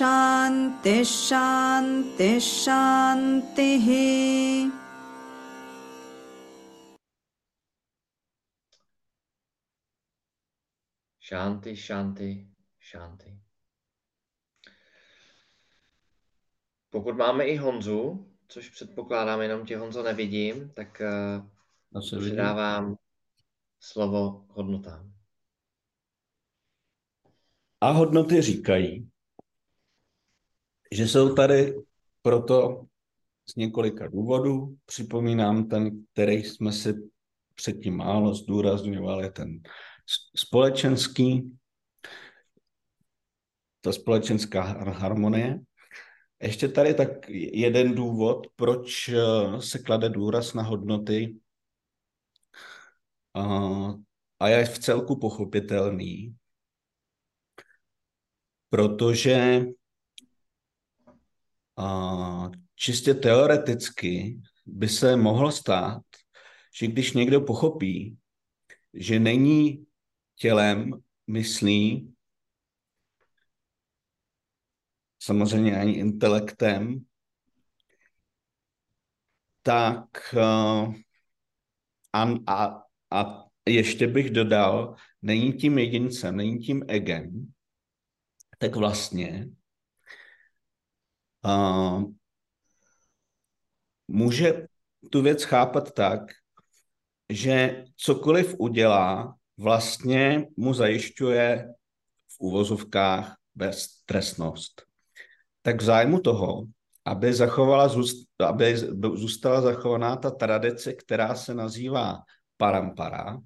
[0.00, 3.88] शान्तिः शान्तिः शान्तिः
[11.30, 12.48] Šanty, šanty,
[12.78, 13.40] šanty.
[16.90, 21.02] Pokud máme i Honzu, což předpokládám, jenom tě Honzo nevidím, tak
[22.00, 22.96] uh, předávám
[23.80, 25.12] slovo hodnotám.
[27.80, 29.10] A hodnoty říkají,
[30.92, 31.74] že jsou tady
[32.22, 32.86] proto
[33.48, 34.76] z několika důvodů.
[34.86, 36.94] Připomínám ten, který jsme si
[37.54, 39.62] předtím málo zdůrazňovali, ten
[40.36, 41.58] společenský,
[43.80, 45.60] ta společenská harmonie.
[46.42, 49.16] Ještě tady tak jeden důvod, proč eh,
[49.62, 51.36] se klade důraz na hodnoty
[54.40, 56.36] a, je v celku pochopitelný,
[58.70, 59.64] protože
[62.74, 66.02] čistě teoreticky by se mohlo stát,
[66.80, 68.16] že když někdo pochopí,
[68.94, 69.86] že není
[70.40, 70.90] tělem,
[71.26, 72.14] myslí,
[75.18, 77.04] samozřejmě ani intelektem,
[79.62, 80.94] tak uh,
[82.12, 87.52] a, a, a ještě bych dodal, není tím jedincem, není tím egem,
[88.58, 89.48] tak vlastně
[91.44, 92.04] uh,
[94.08, 94.66] může
[95.10, 96.20] tu věc chápat tak,
[97.28, 101.68] že cokoliv udělá, vlastně mu zajišťuje
[102.28, 104.82] v úvozovkách beztrestnost.
[105.62, 106.64] Tak v zájmu toho,
[107.04, 107.92] aby, zachovala,
[108.46, 108.76] aby
[109.14, 112.18] zůstala zachovaná ta tradice, která se nazývá
[112.56, 113.38] parampara,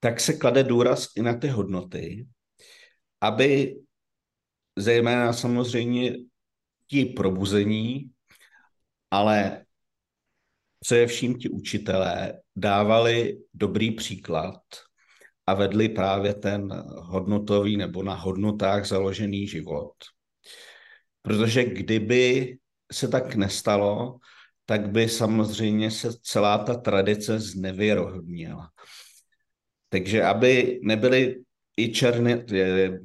[0.00, 2.26] tak se klade důraz i na ty hodnoty,
[3.20, 3.76] aby
[4.76, 6.12] zejména samozřejmě
[6.86, 8.10] ti probuzení,
[9.10, 9.64] ale
[10.80, 14.60] především ti učitelé dávali dobrý příklad
[15.46, 19.92] a vedli právě ten hodnotový nebo na hodnotách založený život.
[21.22, 22.56] Protože kdyby
[22.92, 24.18] se tak nestalo,
[24.66, 28.70] tak by samozřejmě se celá ta tradice znevěrohodnila.
[29.88, 31.44] Takže aby nebyly
[31.76, 32.44] i černé,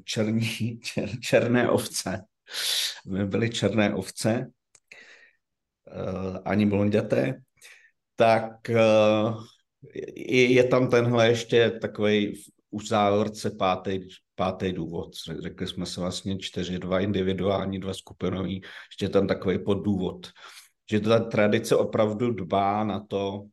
[0.03, 2.21] černí, čer, černé ovce,
[3.05, 4.51] nebyly černé ovce,
[5.87, 7.41] eh, ani blonděté,
[8.19, 9.31] tak eh,
[10.27, 13.99] je tam tenhle ještě takový už závorce pátý,
[14.35, 15.09] pátý důvod.
[15.39, 20.27] Řekli jsme se vlastně čtyři, dva individuální, dva skupinový, ještě tam takový poddůvod.
[20.91, 23.43] Že ta tradice opravdu dbá na to,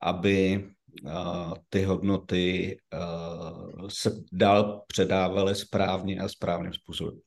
[0.00, 0.64] aby
[1.04, 7.20] uh, ty hodnoty uh, se dál předávaly správně a správným způsobem.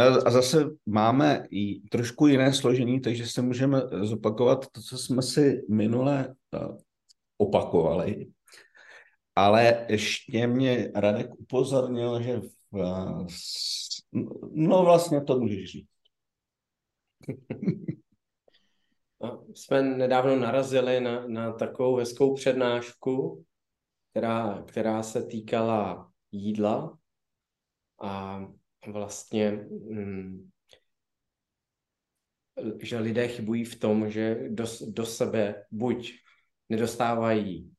[0.00, 5.22] No a zase máme i trošku jiné složení, takže se můžeme zopakovat to, co jsme
[5.22, 6.34] si minule
[7.38, 8.26] opakovali.
[9.36, 12.40] Ale ještě mě Radek upozornil, že
[12.72, 13.26] v,
[14.52, 15.88] no vlastně to můžeš říct.
[19.54, 23.44] Jsme nedávno narazili na, na takovou hezkou přednášku,
[24.10, 26.98] která, která se týkala jídla
[28.02, 28.40] a
[28.86, 29.50] vlastně,
[29.92, 30.50] hm,
[32.82, 36.12] že lidé chybují v tom, že do, do sebe buď
[36.68, 37.72] nedostávají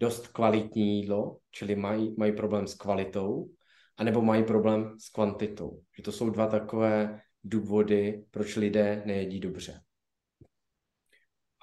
[0.00, 3.50] dost kvalitní jídlo, čili mají, mají problém s kvalitou,
[3.96, 5.80] anebo mají problém s kvantitou.
[5.96, 9.80] Že to jsou dva takové důvody, proč lidé nejedí dobře.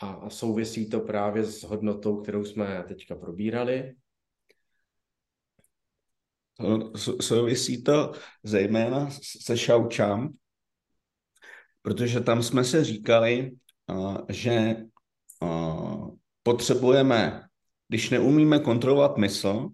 [0.02, 3.96] A, a souvisí to právě s hodnotou, kterou jsme teďka probírali.
[7.22, 8.14] Souvisí to
[8.44, 9.10] zejména
[9.42, 10.34] se šaučám,
[11.82, 13.52] protože tam jsme se říkali,
[14.30, 14.76] že
[16.44, 17.44] potřebujeme,
[17.88, 19.70] když neumíme kontrolovat mysl,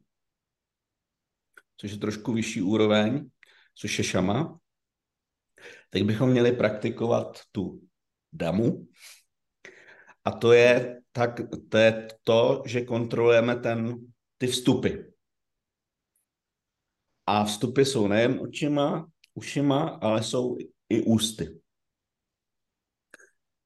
[1.78, 3.30] což je trošku vyšší úroveň,
[3.76, 4.60] což je šama,
[5.90, 7.82] tak bychom měli praktikovat tu
[8.34, 8.88] damu.
[10.26, 11.40] A to je, tak,
[11.70, 13.96] to, je to, že kontrolujeme ten,
[14.38, 14.90] ty vstupy.
[17.28, 20.58] A vstupy jsou nejen očima, ušima, ale jsou
[20.90, 21.60] i ústy.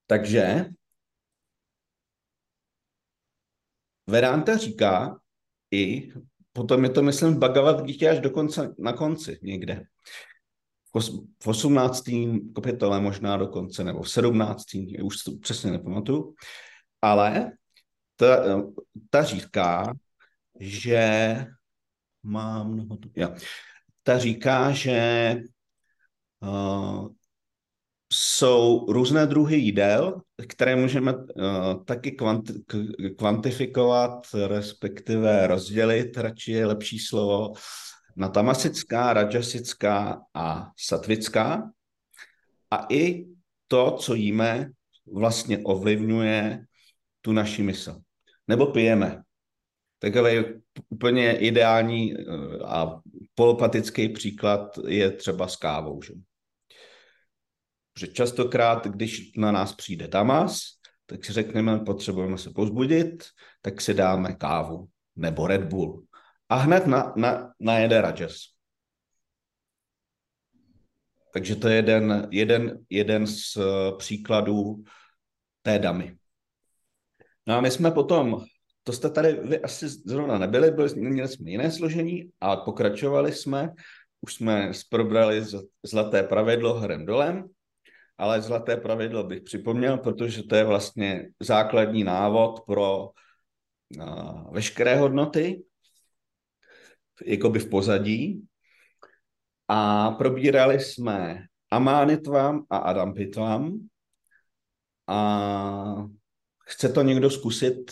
[0.07, 0.65] Takže
[4.07, 5.19] Vedanta říká
[5.71, 6.11] i,
[6.53, 9.85] potom je to, myslím, v Bhagavad Gita až do konce, na konci někde.
[11.43, 12.03] V 18.
[12.55, 14.63] kapitole možná dokonce, nebo v 17.
[15.03, 16.35] už to přesně nepamatuju.
[17.01, 17.51] Ale
[18.15, 18.61] ta,
[19.09, 19.93] ta říká,
[20.59, 21.45] že
[22.23, 22.97] mám mnoho...
[23.15, 23.35] Ja.
[24.03, 25.35] Ta říká, že
[26.39, 27.07] uh,
[28.13, 31.23] jsou různé druhy jídel, které můžeme uh,
[31.85, 37.53] taky kvanti- kvantifikovat, respektive rozdělit, radši je lepší slovo,
[38.15, 41.71] na tamasická, rajasická a satvická.
[42.71, 43.25] A i
[43.68, 44.69] to, co jíme,
[45.13, 46.65] vlastně ovlivňuje
[47.21, 48.01] tu naši mysl.
[48.47, 49.21] Nebo pijeme.
[50.01, 50.44] Takový
[50.89, 52.24] úplně ideální eh,
[52.65, 53.01] a
[53.36, 56.01] polopatický příklad je třeba s kávou.
[56.01, 56.13] Že?
[58.00, 60.62] Že častokrát, když na nás přijde tamas,
[61.06, 63.24] tak si řekneme, potřebujeme se pozbudit,
[63.62, 66.04] tak si dáme kávu nebo Red Bull.
[66.50, 68.38] A hned na, na, na jede rajas.
[71.33, 73.62] Takže to je jeden, jeden, jeden z eh,
[73.97, 74.83] příkladů
[75.62, 76.18] té damy.
[77.47, 78.45] No a my jsme potom
[78.83, 83.74] to jste tady vy asi zrovna nebyli, byli, měli jsme jiné složení a pokračovali jsme.
[84.22, 85.44] Už jsme probrali
[85.83, 87.50] zlaté pravidlo hrem dolem,
[88.18, 93.10] ale zlaté pravidlo bych připomněl, protože to je vlastně základní návod pro
[93.98, 95.63] uh, veškeré hodnoty,
[97.25, 98.48] jakoby v pozadí.
[99.68, 103.80] A probírali jsme Amánitvam a Adampitvam.
[105.07, 106.07] A
[106.68, 107.92] chce to někdo zkusit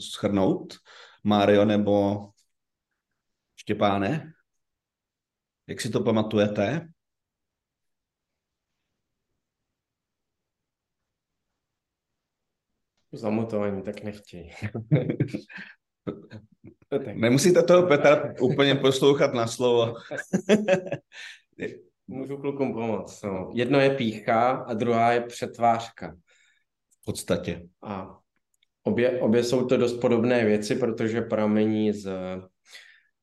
[0.00, 0.74] schrnout?
[1.24, 2.28] Mário nebo
[3.62, 4.32] Štěpáne?
[5.66, 6.88] Jak si to pamatujete?
[13.12, 14.50] Zamutování tak nechtějí.
[17.14, 19.94] Nemusíte toho Petra úplně poslouchat na slovo.
[22.06, 23.22] Můžu klukům pomoct.
[23.22, 23.50] No.
[23.54, 26.16] Jedno je pícha a druhá je přetvářka.
[26.90, 27.68] V podstatě.
[27.82, 28.21] A
[28.82, 32.10] Obě, obě jsou to dost podobné věci, protože pramení z,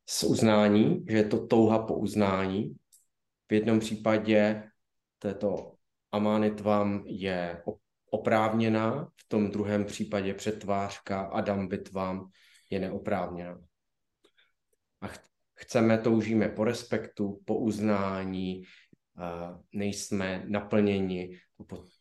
[0.09, 2.75] z uznání, že je to touha po uznání.
[3.49, 4.63] V jednom případě
[5.19, 5.73] této
[6.11, 7.63] amánitvam je
[8.11, 12.29] oprávněná, v tom druhém případě přetvářka Adam bitvám
[12.69, 13.61] je neoprávněná.
[15.01, 15.07] A
[15.53, 18.63] chceme, toužíme po respektu, po uznání,
[19.73, 21.39] nejsme naplněni,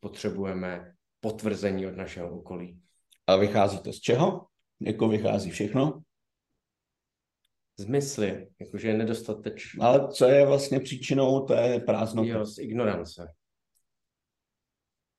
[0.00, 2.80] potřebujeme potvrzení od našeho okolí.
[3.28, 4.46] A vychází to z čeho?
[4.80, 6.02] Jako vychází všechno?
[7.76, 9.80] Z mysli, jakože je nedostatečný.
[9.80, 12.28] Ale co je vlastně příčinou té prázdnoty?
[12.28, 13.34] Jo, z ignorance.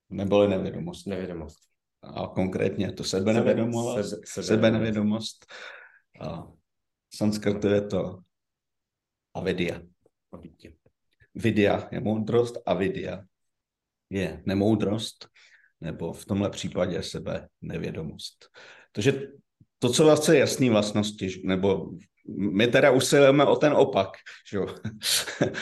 [0.08, 1.06] Neboli nevědomost.
[1.06, 1.58] Nevědomost.
[2.02, 4.08] A konkrétně to sebenevědomost.
[4.08, 5.46] Sebe, sebe, sebenevědomost.
[6.20, 6.52] A
[7.14, 8.18] sanskrtu je to.
[9.34, 9.80] Avidya.
[11.34, 13.24] Vidya je moudrost, avidya
[14.10, 15.28] je nemoudrost
[15.80, 18.48] nebo v tomhle případě sebe nevědomost.
[18.92, 19.22] Takže
[19.78, 21.90] to, co vlastně jasný vlastnosti, nebo
[22.36, 24.08] my teda usilujeme o ten opak,
[24.50, 24.58] že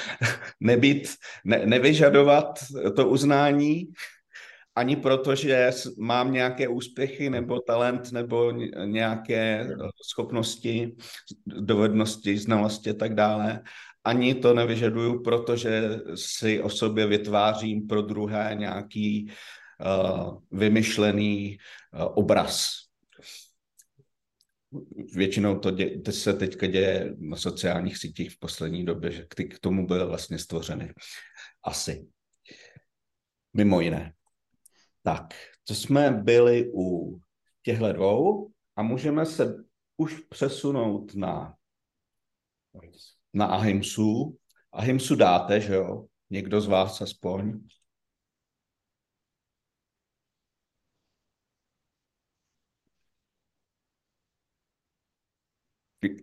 [0.60, 1.08] Nebýt,
[1.44, 2.58] ne, nevyžadovat
[2.96, 3.88] to uznání,
[4.78, 8.52] ani proto, že mám nějaké úspěchy nebo talent nebo
[8.84, 9.68] nějaké
[10.02, 10.96] schopnosti,
[11.46, 13.62] dovednosti, znalosti a tak dále.
[14.04, 19.30] Ani to nevyžaduju, protože si o sobě vytvářím pro druhé nějaký
[20.50, 21.58] vymyšlený
[21.94, 22.70] uh, obraz.
[25.14, 29.44] Většinou to, dě, to se teďka děje na sociálních sítích v poslední době, že ty
[29.44, 30.92] k tomu byly vlastně stvořeny.
[31.62, 32.06] Asi.
[33.52, 34.12] Mimo jiné.
[35.02, 37.18] Tak, to jsme byli u
[37.62, 39.54] těchto dvou a můžeme se
[39.96, 41.54] už přesunout na,
[43.34, 44.38] na Ahimsu.
[44.72, 46.06] Ahimsu dáte, že jo?
[46.30, 47.60] Někdo z vás aspoň?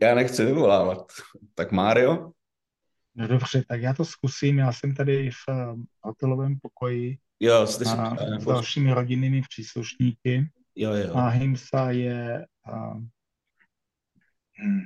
[0.01, 1.11] Já nechci vyvolávat.
[1.53, 2.31] Tak Mário?
[3.15, 4.57] No dobře, tak já to zkusím.
[4.57, 7.91] Já jsem tady v eh, hotelovém pokoji jo, jste si...
[8.39, 10.49] s dalšími rodinnými příslušníky.
[10.75, 11.15] Jo, jo.
[11.15, 12.93] A Himsa je a,
[14.63, 14.81] hm,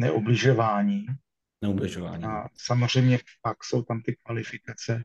[0.00, 1.06] neobližování.
[1.62, 2.24] Neobližování.
[2.24, 5.04] A samozřejmě pak jsou tam ty kvalifikace,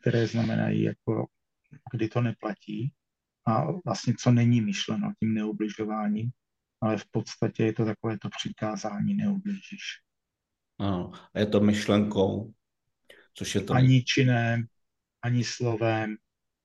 [0.00, 1.26] které znamenají, jako
[1.92, 2.92] kdy to neplatí
[3.46, 6.30] a vlastně co není myšleno tím neobližováním
[6.82, 9.84] ale v podstatě je to takové to přikázání neublížíš.
[10.78, 12.52] Ano, a je to myšlenkou,
[13.34, 13.74] což je to...
[13.74, 14.64] Ani činem,
[15.22, 16.16] ani slovem.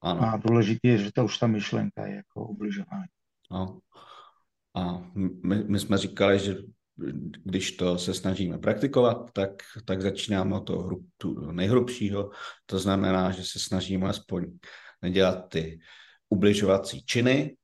[0.01, 0.21] Ano.
[0.21, 3.07] A důležité je, že to už ta myšlenka je jako ubližování.
[3.51, 3.79] No.
[4.75, 5.11] A
[5.43, 6.55] my, my jsme říkali, že
[7.43, 9.49] když to se snažíme praktikovat, tak,
[9.85, 12.31] tak začínáme od toho hru, tu nejhrubšího.
[12.65, 14.45] To znamená, že se snažíme aspoň
[15.01, 15.79] nedělat ty
[16.29, 17.57] ubližovací činy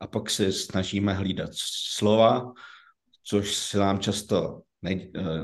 [0.00, 2.52] a pak se snažíme hlídat slova,
[3.22, 4.96] což se nám často ne,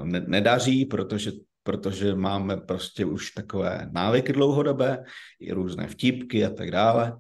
[0.03, 1.33] ne, nedaří, protože,
[1.63, 5.05] protože máme prostě už takové návyky dlouhodobé,
[5.41, 7.17] i různé vtípky a tak dále.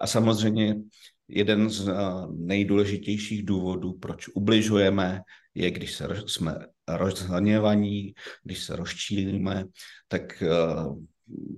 [0.00, 0.76] A samozřejmě
[1.28, 1.90] jeden z
[2.36, 5.20] nejdůležitějších důvodů, proč ubližujeme,
[5.54, 9.64] je, když se, jsme rozhněvaní, když se rozčílíme,
[10.08, 10.42] tak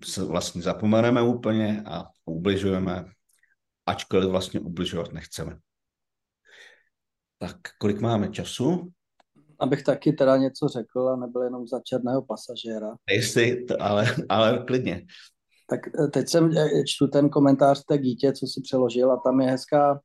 [0.04, 3.04] se vlastně zapomeneme úplně a ubližujeme,
[3.90, 5.59] ačkoliv vlastně ubližovat nechceme.
[7.38, 8.92] Tak kolik máme času?
[9.59, 12.97] Abych taky teda něco řekl a nebyl jenom za černého pasažéra.
[13.11, 15.06] Nejsi, ale, ale klidně.
[15.68, 19.40] Tak eh, teď jsem eh, čtu ten komentář té dítě, co si přeložil a tam
[19.40, 20.00] je hezká,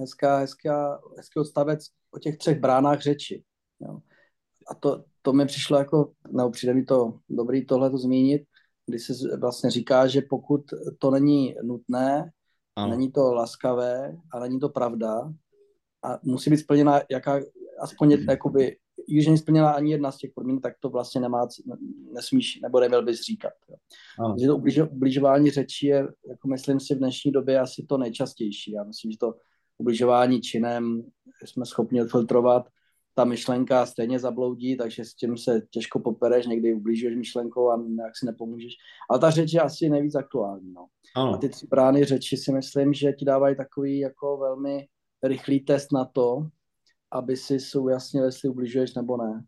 [0.00, 3.44] hezká, hezká, hezký odstavec o těch třech bránách řeči.
[3.80, 3.98] Jo.
[4.70, 8.42] A to, to mi přišlo jako, nebo přijde mi to dobrý tohle to zmínit,
[8.86, 10.60] kdy se vlastně říká, že pokud
[10.98, 12.30] to není nutné,
[12.76, 12.90] ano.
[12.90, 15.32] není to laskavé a není to pravda
[16.04, 17.40] a musí být splněna jaká,
[17.80, 18.76] aspoň je, jakoby,
[19.08, 21.48] když není splněna ani jedna z těch podmínek, tak to vlastně nemá,
[22.12, 23.52] nesmíš, nebo neměl bys říkat.
[23.70, 23.76] Jo.
[24.30, 28.72] Takže to ubliž, ubližování řečí je, jako myslím si, v dnešní době asi to nejčastější.
[28.72, 29.34] Já myslím, že to
[29.78, 31.02] ubližování činem
[31.44, 32.68] jsme schopni odfiltrovat
[33.14, 38.16] ta myšlenka stejně zabloudí, takže s tím se těžko popereš, někdy ublížuješ myšlenkou a nějak
[38.16, 38.72] si nepomůžeš.
[39.10, 40.72] Ale ta řeč je asi nejvíc aktuální.
[40.72, 40.86] No.
[41.16, 44.88] A ty tři brány řeči si myslím, že ti dávají takový jako velmi
[45.22, 46.46] rychlý test na to,
[47.12, 49.44] aby si ujasnil, jestli ubližuješ nebo ne.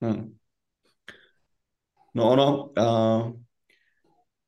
[0.00, 0.36] Hmm.
[2.14, 3.32] No ono, uh,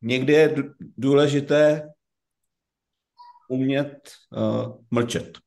[0.02, 0.54] někdy je
[0.96, 1.88] důležité
[3.48, 5.38] umět uh, mlčet.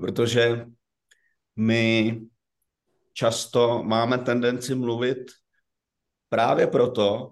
[0.00, 0.66] Protože
[1.56, 2.20] my
[3.12, 5.18] často máme tendenci mluvit
[6.28, 7.30] právě proto,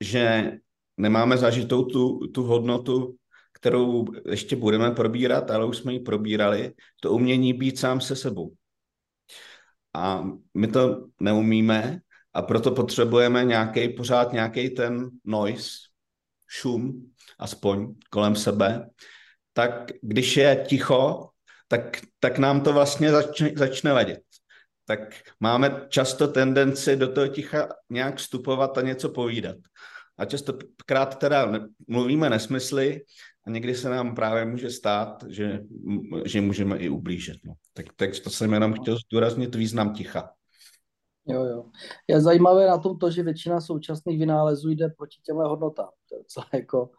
[0.00, 0.52] že
[0.96, 3.16] nemáme zažitou tu, tu hodnotu,
[3.52, 8.54] kterou ještě budeme probírat, ale už jsme ji probírali, to umění být sám se sebou.
[9.94, 10.24] A
[10.54, 12.00] my to neumíme
[12.34, 15.70] a proto potřebujeme nějaký, pořád nějaký ten noise,
[16.48, 18.90] šum, aspoň kolem sebe,
[19.52, 21.28] tak když je ticho,
[21.70, 24.18] tak, tak nám to vlastně začne, začne vadit.
[24.86, 25.00] Tak
[25.40, 29.56] máme často tendenci do toho ticha nějak vstupovat a něco povídat.
[30.18, 31.52] A častokrát teda
[31.88, 33.00] mluvíme nesmysly
[33.46, 35.60] a někdy se nám právě může stát, že,
[36.24, 37.36] že můžeme i ublížit.
[37.44, 37.54] No.
[37.72, 40.30] Tak, tak to jsem jenom chtěl zdůraznit význam ticha.
[41.26, 41.64] Jo, jo.
[42.08, 45.88] Je zajímavé na tom to, že většina současných vynálezů jde proti těmhle hodnotám.
[46.08, 46.90] To je docela jako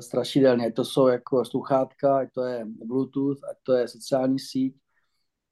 [0.00, 0.66] strašidelně.
[0.66, 4.76] Ať to jsou jako sluchátka, ať to je Bluetooth, ať to je sociální síť,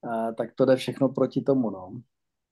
[0.05, 2.01] uh, tak to jde všechno proti tomu, no.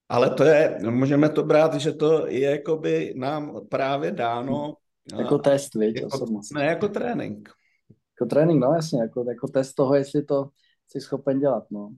[0.09, 4.75] Ale to je, můžeme to brát, že to je jakoby nám právě dáno.
[5.17, 7.49] Jako uh, test, viď, jako, Ne, jako trénink.
[7.89, 10.49] Jako trénink, no jasně, jako, jako test toho, jestli to
[10.87, 11.89] jsi schopen dělat, no.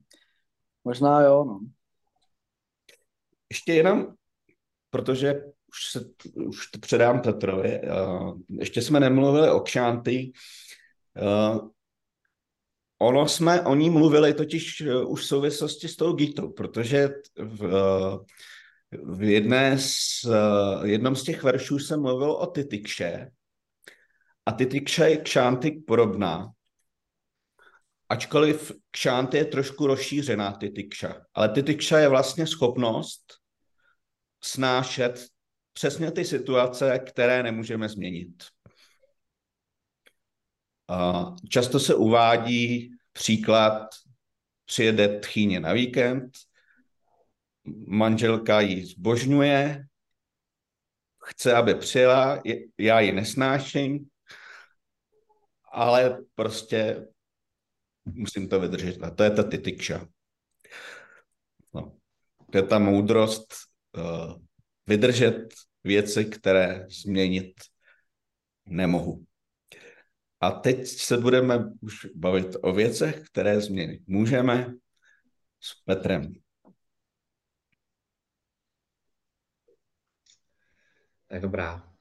[0.84, 1.60] Možná jo, no.
[3.50, 4.08] Ještě jenom,
[4.90, 7.82] protože už, se, už to předám Petrovi.
[7.82, 10.32] Uh, ještě jsme nemluvili o Kšanty.
[11.22, 11.70] Uh,
[13.00, 17.70] ono jsme o ní mluvili totiž uh, už v souvislosti s tou Gitou, protože v,
[19.04, 20.26] v jedné z,
[20.84, 23.32] jednom z těch veršů jsem mluvil o Titikše
[24.46, 26.52] a Titikše je Kšanty podobná,
[28.10, 33.34] ačkoliv Kšanty je trošku rozšířená Titikša, ale Titikša je vlastně schopnost
[34.44, 35.28] snášet
[35.74, 38.44] přesně ty situace, které nemůžeme změnit.
[41.50, 43.88] Často se uvádí příklad,
[44.66, 46.32] přijede tchýně na víkend,
[47.88, 49.86] manželka ji zbožňuje,
[51.26, 52.42] chce, aby přijela,
[52.78, 54.10] já ji nesnáším,
[55.72, 57.08] ale prostě
[58.06, 59.04] musím to vydržet.
[59.04, 60.08] A to je ta tytikša.
[61.74, 61.98] No.
[62.52, 63.54] To je ta moudrost
[63.98, 64.36] uh,
[64.88, 67.54] vydržet věci, které změnit
[68.66, 69.26] nemohu.
[70.42, 74.74] A teď se budeme už bavit o věcech, které změnit můžeme
[75.60, 76.34] s Petrem.
[81.28, 81.94] Tak dobrá.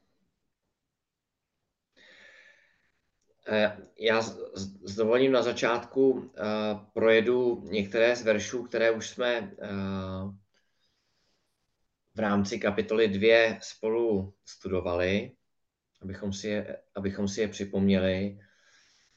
[3.49, 6.43] Eh, já s dovolením na začátku eh,
[6.93, 9.69] projedu některé z veršů, které už jsme eh,
[12.14, 15.33] v rámci kapitoly 2 spolu studovali,
[16.02, 18.38] abychom si je, abychom si je připomněli.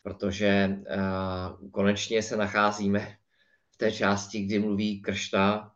[0.04, 3.18] protože uh, konečně se nacházíme
[3.72, 5.72] v té části, kdy mluví Kršta,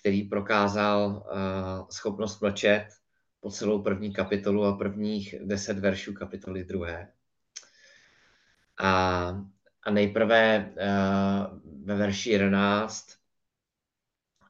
[0.00, 2.88] který prokázal uh, schopnost mlčet
[3.40, 7.12] po celou první kapitolu a prvních deset veršů kapitoly druhé.
[8.78, 8.92] A,
[9.82, 13.18] a nejprve uh, ve verši 11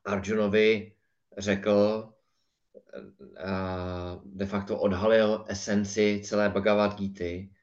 [0.04, 0.93] Arjunovi
[1.38, 2.12] řekl,
[2.94, 7.54] uh, de facto odhalil esenci celé Bhagavad Gita,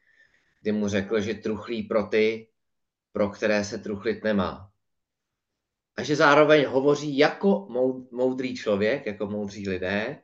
[0.62, 2.48] kdy mu řekl, že truchlí pro ty,
[3.12, 4.72] pro které se truchlit nemá.
[5.98, 7.68] A že zároveň hovoří jako
[8.12, 10.22] moudrý člověk, jako moudří lidé,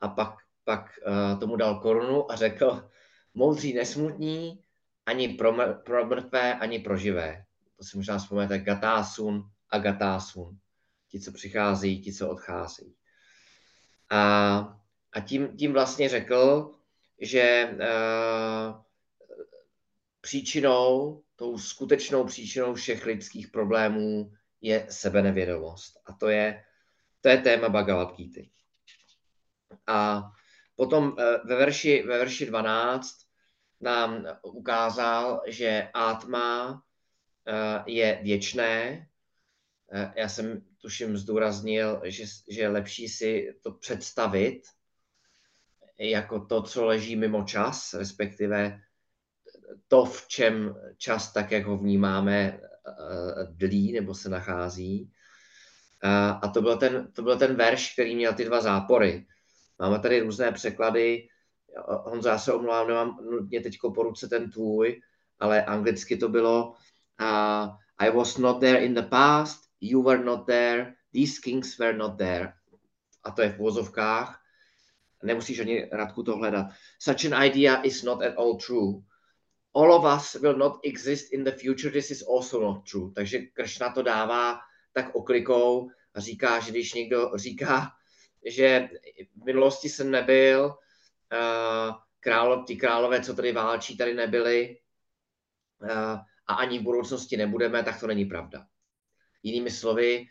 [0.00, 2.90] a pak, pak uh, tomu dal korunu a řekl,
[3.34, 4.62] moudří nesmutní,
[5.06, 7.44] ani pro, mr- pro mrtvé, ani pro živé.
[7.76, 10.58] To si možná vzpomenete, gatásun a gatásun.
[11.08, 12.94] Ti, co přicházejí, ti, co odcházejí.
[14.10, 14.78] A,
[15.12, 16.70] a tím, tím vlastně řekl,
[17.20, 18.80] že uh,
[20.20, 25.96] příčinou, tou skutečnou příčinou všech lidských problémů je sebenevědomost.
[26.06, 26.64] A to je,
[27.20, 28.40] to je téma Bhagavad Gita.
[29.86, 30.22] A
[30.76, 33.16] potom eh, ve verši, ve verši 12
[33.80, 36.82] nám ukázal, že Atma
[37.46, 39.06] eh, je věčné.
[39.92, 44.62] Eh, já jsem tuším zdůraznil, že, že je lepší si to představit
[45.98, 48.80] jako to, co leží mimo čas, respektive
[49.88, 52.60] to, v čem čas, tak jak ho vnímáme,
[53.50, 55.12] dlí nebo se nachází.
[56.42, 59.26] A to byl, ten, to byl ten verš, který měl ty dva zápory.
[59.78, 61.28] Máme tady různé překlady.
[61.86, 65.00] Honzo, já se omlouvám, nemám nutně teď po ruce ten tvůj,
[65.38, 66.70] ale anglicky to bylo
[67.20, 71.92] uh, I was not there in the past, you were not there, these kings were
[71.92, 72.54] not there.
[73.24, 74.40] A to je v vozovkách.
[75.22, 76.66] Nemusíš ani Radku to hledat.
[76.98, 79.02] Such an idea is not at all true.
[79.74, 83.12] All of us will not exist in the future, this is also not true.
[83.14, 84.60] Takže Kršna to dává
[84.92, 87.92] tak oklikou a říká, že když někdo říká,
[88.46, 88.88] že
[89.42, 94.76] v minulosti jsem nebyl, uh, králo, ty králové, co tady válčí, tady nebyli
[95.82, 95.90] uh,
[96.46, 98.66] a ani v budoucnosti nebudeme, tak to není pravda.
[99.46, 100.26] Jinými slovy,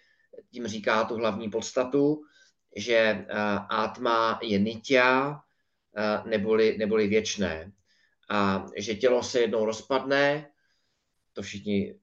[0.51, 2.21] tím říká tu hlavní podstatu,
[2.75, 3.37] že uh,
[3.69, 7.71] átma je nitya, uh, neboli, neboli věčné.
[8.29, 10.51] A že tělo se jednou rozpadne,
[11.33, 11.99] to všichni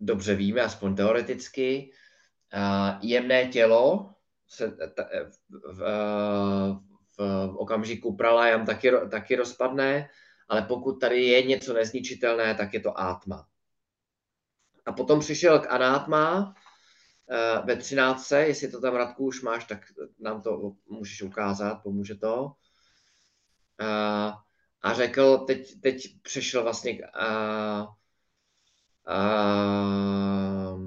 [0.00, 1.90] dobře víme, aspoň teoreticky.
[2.54, 4.14] Uh, jemné tělo
[4.48, 4.76] se
[5.72, 5.80] v,
[7.18, 10.08] v, okamžiku pralayam taky, taky rozpadne,
[10.48, 13.49] ale pokud tady je něco nezničitelné, tak je to átma.
[14.90, 18.30] A potom přišel k anátma uh, ve 13.
[18.30, 19.80] Jestli to tam, Radku, už máš, tak
[20.18, 22.44] nám to můžeš ukázat, pomůže to.
[22.44, 24.32] Uh,
[24.82, 27.86] a řekl, teď, teď přišel vlastně k, uh,
[29.16, 30.80] uh,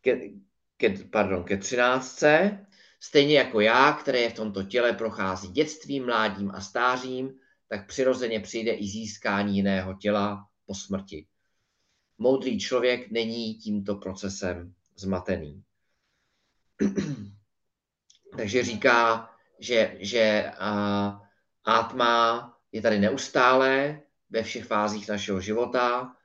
[0.00, 0.20] ke,
[0.76, 2.22] ke, pardon, ke 13.
[3.00, 7.32] Stejně jako já, které v tomto těle prochází dětstvím, mládím a stářím,
[7.68, 11.26] tak přirozeně přijde i získání jiného těla po smrti.
[12.22, 15.62] Moudrý člověk není tímto procesem zmatený.
[18.36, 21.20] Takže říká, že, že uh,
[21.64, 26.16] Atma je tady neustále ve všech fázích našeho života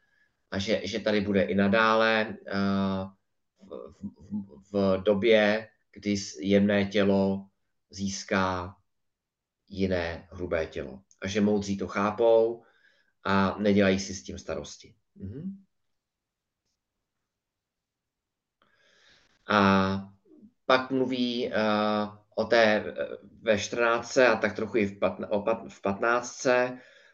[0.51, 3.09] a že, že tady bude i nadále uh,
[3.69, 3.95] v,
[4.71, 7.47] v, v době, kdy jemné tělo
[7.89, 8.75] získá
[9.67, 11.01] jiné hrubé tělo.
[11.21, 12.63] A že moudří to chápou
[13.23, 14.95] a nedělají si s tím starosti.
[15.15, 15.66] Mhm.
[19.49, 20.11] A
[20.65, 22.93] pak mluví uh, o té
[23.41, 24.17] ve 14.
[24.17, 25.27] a tak trochu i v, patna,
[25.67, 26.47] v 15.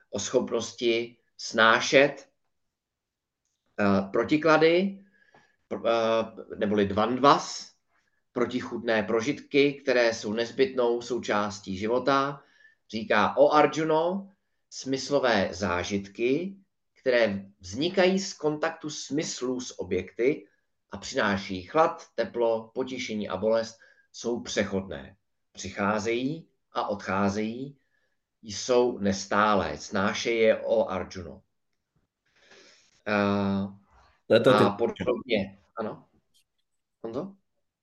[0.09, 2.29] o schopnosti snášet
[3.79, 4.99] uh, protiklady,
[6.57, 7.73] neboli dvandvas,
[8.31, 12.43] protichudné prožitky, které jsou nezbytnou součástí života.
[12.91, 14.31] Říká o Arjuno
[14.69, 16.55] smyslové zážitky,
[17.01, 20.47] které vznikají z kontaktu smyslů s objekty
[20.93, 23.79] a přináší chlad, teplo, potěšení a bolest–
[24.13, 25.15] jsou přechodné.
[25.51, 27.77] Přicházejí a odcházejí,
[28.41, 29.77] jsou nestálé.
[29.77, 31.43] Snáše je o Arjunu.
[33.07, 33.77] Uh,
[34.27, 35.59] to je to a podobně.
[35.79, 36.07] Ano?
[37.03, 37.35] Honzo?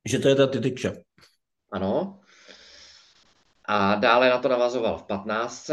[0.04, 0.92] Že to je ta tytyča.
[1.72, 2.20] Ano.
[3.64, 5.70] A dále na to navazoval v 15.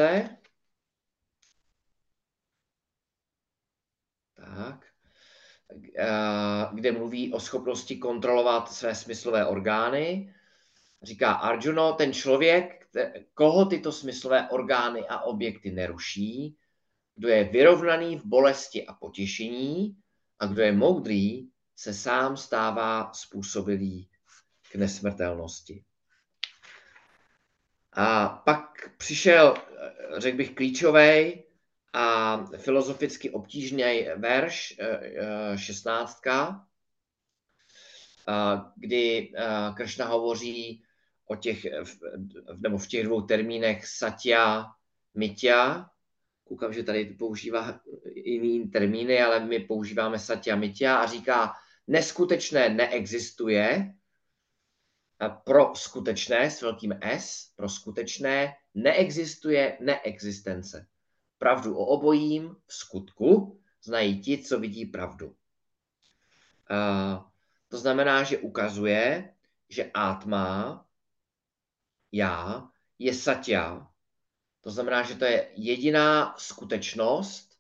[4.36, 4.87] Tak.
[6.74, 10.34] Kde mluví o schopnosti kontrolovat své smyslové orgány
[11.04, 12.88] Říká Arjuno, ten člověk,
[13.34, 16.58] koho tyto smyslové orgány a objekty neruší,
[17.16, 19.98] kdo je vyrovnaný v bolesti a potěšení
[20.40, 24.10] a kdo je moudrý, se sám stává způsobilý
[24.72, 25.84] k nesmrtelnosti.
[27.94, 29.56] A pak přišel,
[30.18, 31.44] řekl bych, klíčový
[31.98, 36.66] a filozoficky obtížný verš, eh, eh, šestnáctka,
[38.76, 40.84] kdy eh, Kršna hovoří
[41.28, 41.66] o těch,
[42.58, 44.66] nebo v těch dvou termínech satya,
[45.14, 45.90] mitya.
[46.44, 47.80] Koukám, že tady používá
[48.16, 51.54] jiný termíny, ale my používáme satya, mitya a říká,
[51.88, 53.94] neskutečné neexistuje,
[55.44, 60.88] pro skutečné s velkým S, pro skutečné neexistuje neexistence.
[61.38, 65.28] Pravdu o obojím v skutku znají ti, co vidí pravdu.
[65.28, 67.24] Uh,
[67.68, 69.34] to znamená, že ukazuje,
[69.70, 70.86] že Atma,
[72.12, 72.68] já,
[73.00, 73.88] je satya.
[74.62, 77.58] To znamená, že to je jediná skutečnost.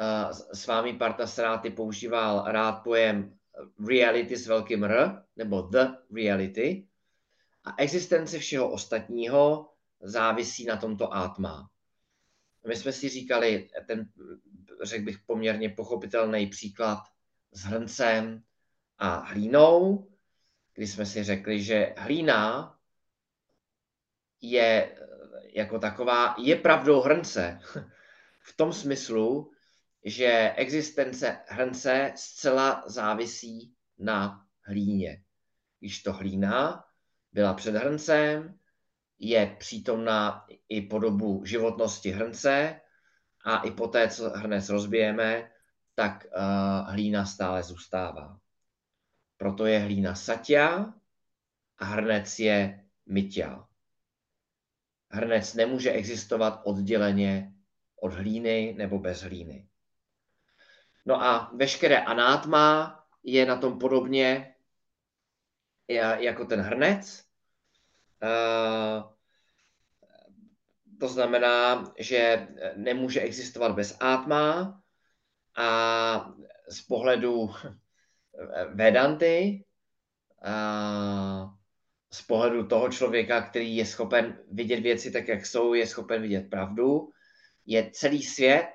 [0.00, 3.38] Uh, s vámi Parta Saráty používal rád pojem
[3.88, 6.86] reality s velkým R, nebo the reality.
[7.64, 9.68] A existence všeho ostatního
[10.00, 11.70] závisí na tomto Atma.
[12.66, 14.08] My jsme si říkali ten,
[14.82, 16.98] řekl bych, poměrně pochopitelný příklad
[17.52, 18.42] s hrncem
[18.98, 20.08] a hlínou,
[20.74, 22.74] kdy jsme si řekli, že hlína
[24.40, 24.96] je
[25.54, 27.60] jako taková, je pravdou hrnce.
[28.42, 29.52] V tom smyslu,
[30.04, 35.24] že existence hrnce zcela závisí na hlíně.
[35.78, 36.84] Když to hlína
[37.32, 38.58] byla před hrncem,
[39.20, 42.80] je přítomná i po dobu životnosti hrnce
[43.44, 45.50] a i poté, co hrnec rozbijeme,
[45.94, 48.38] tak uh, hlína stále zůstává.
[49.36, 50.94] Proto je hlína satya
[51.78, 53.68] a hrnec je mytya.
[55.10, 57.54] Hrnec nemůže existovat odděleně
[58.00, 59.68] od hlíny nebo bez hlíny.
[61.06, 64.54] No a veškeré anátma je na tom podobně
[66.18, 67.29] jako ten hrnec.
[68.22, 69.02] Eh,
[71.00, 74.80] to znamená, že nemůže existovat bez átma
[75.56, 76.32] a
[76.68, 77.50] z pohledu
[78.74, 79.64] Vedanty,
[80.42, 81.54] a
[82.12, 86.50] z pohledu toho člověka, který je schopen vidět věci tak, jak jsou, je schopen vidět
[86.50, 87.10] pravdu,
[87.66, 88.70] je celý svět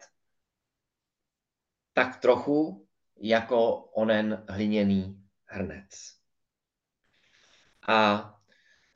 [1.93, 5.89] tak trochu jako onen hliněný hrnec.
[7.87, 8.31] A,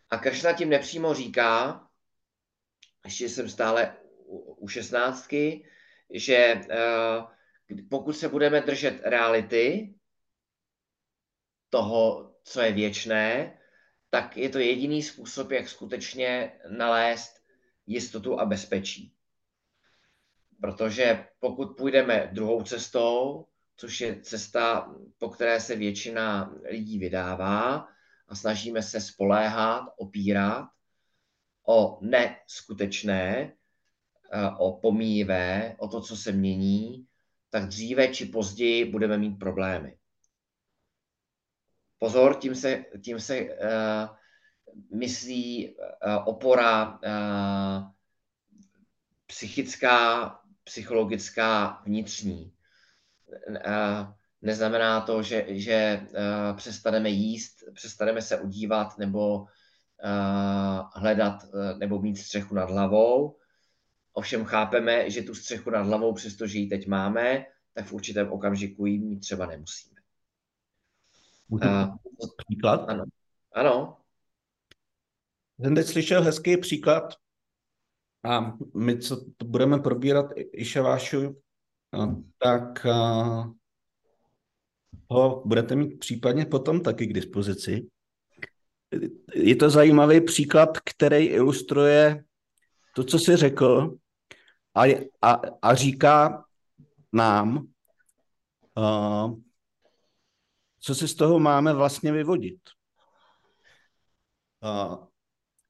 [0.09, 1.81] a Kršna tím nepřímo říká,
[3.05, 5.65] ještě jsem stále u, šestnáctky,
[6.13, 9.93] že uh, pokud se budeme držet reality,
[11.69, 13.57] toho, co je věčné,
[14.09, 17.43] tak je to jediný způsob, jak skutečně nalézt
[17.87, 19.13] jistotu a bezpečí.
[20.61, 23.45] Protože pokud půjdeme druhou cestou,
[23.77, 27.87] což je cesta, po které se většina lidí vydává
[28.29, 30.69] a snažíme se spoléhat, opírat
[31.67, 33.53] o neskutečné,
[34.31, 37.07] eh, o pomíjivé, o to, co se mění,
[37.49, 39.97] tak dříve či později budeme mít problémy.
[41.97, 43.49] Pozor, tím se, tím se uh,
[44.99, 45.83] myslí uh,
[46.25, 47.89] opora uh,
[49.25, 50.29] psychická,
[50.63, 52.53] psychologická, vnitřní.
[53.49, 61.79] Uh, neznamená to, že, že uh, přestaneme jíst, přestaneme se udívat nebo uh, hledat uh,
[61.79, 63.37] nebo mít střechu nad hlavou.
[64.13, 68.85] Ovšem chápeme, že tu střechu nad hlavou, přestože ji teď máme, tak v určitém okamžiku
[68.85, 69.99] ji mít třeba nemusíme.
[71.49, 71.97] Můžu uh,
[72.37, 72.89] příklad?
[72.89, 73.03] Ano.
[73.53, 73.97] Ano.
[75.59, 77.13] Jsem teď slyšel hezký příklad
[78.23, 81.41] a my, co to budeme probírat Išavášu,
[82.37, 82.85] tak
[85.09, 87.87] ho budete mít případně potom taky k dispozici.
[89.35, 92.23] Je to zajímavý příklad, který ilustruje
[92.95, 93.97] to, co jsi řekl
[94.75, 94.83] a,
[95.21, 96.45] a, a říká
[97.13, 97.67] nám,
[98.77, 99.39] uh,
[100.79, 102.59] co si z toho máme vlastně vyvodit.
[104.63, 105.07] Uh,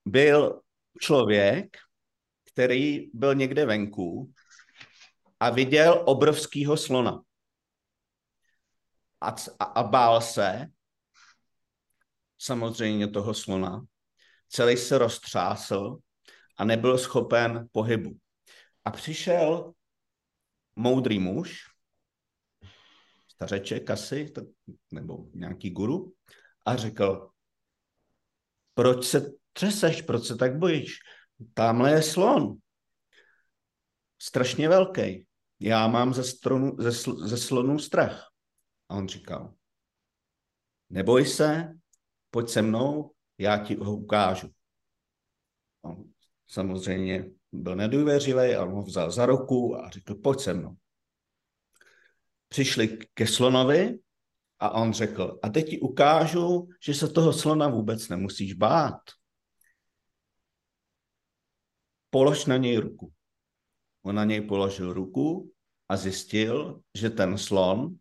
[0.05, 0.61] byl
[1.01, 1.77] člověk,
[2.53, 4.31] který byl někde venku
[5.39, 7.21] a viděl obrovského slona.
[9.21, 10.67] A, a, a bál se
[12.37, 13.85] samozřejmě toho slona.
[14.49, 15.97] Celý se roztřásl
[16.57, 18.17] a nebyl schopen pohybu.
[18.85, 19.73] A přišel
[20.75, 21.63] moudrý muž,
[23.27, 24.33] stařeček asi,
[24.91, 26.13] nebo nějaký guru,
[26.65, 27.29] a řekl,
[28.73, 30.97] proč se třeseš, proč se tak bojíš?
[31.53, 32.57] Tamhle je slon.
[34.21, 35.27] strašně velký.
[35.59, 38.28] Já mám ze, stronu, ze, sl, ze slonů strach.
[38.89, 39.53] A on říkal,
[40.89, 41.79] neboj se,
[42.29, 44.49] pojď se mnou, já ti ho ukážu.
[45.81, 46.13] On
[46.47, 50.77] samozřejmě byl nedůvěřivý a on ho vzal za ruku a řekl, pojď se mnou.
[52.47, 53.99] Přišli ke slonovi
[54.59, 59.01] a on řekl, a teď ti ukážu, že se toho slona vůbec nemusíš bát.
[62.09, 63.13] Polož na něj ruku.
[64.01, 65.53] On na něj položil ruku
[65.89, 67.97] a zjistil, že ten slon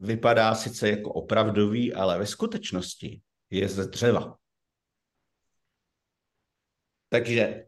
[0.00, 4.38] vypadá sice jako opravdový, ale ve skutečnosti je ze dřeva.
[7.08, 7.66] Takže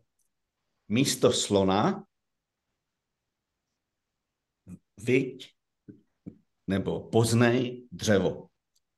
[0.88, 2.04] místo slona
[4.96, 5.54] viď
[6.66, 8.48] nebo poznej dřevo,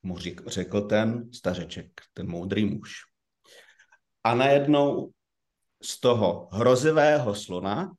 [0.03, 2.93] mu řekl ten stařeček, ten moudrý muž.
[4.25, 5.13] A najednou
[5.83, 7.93] z toho hrozivého slona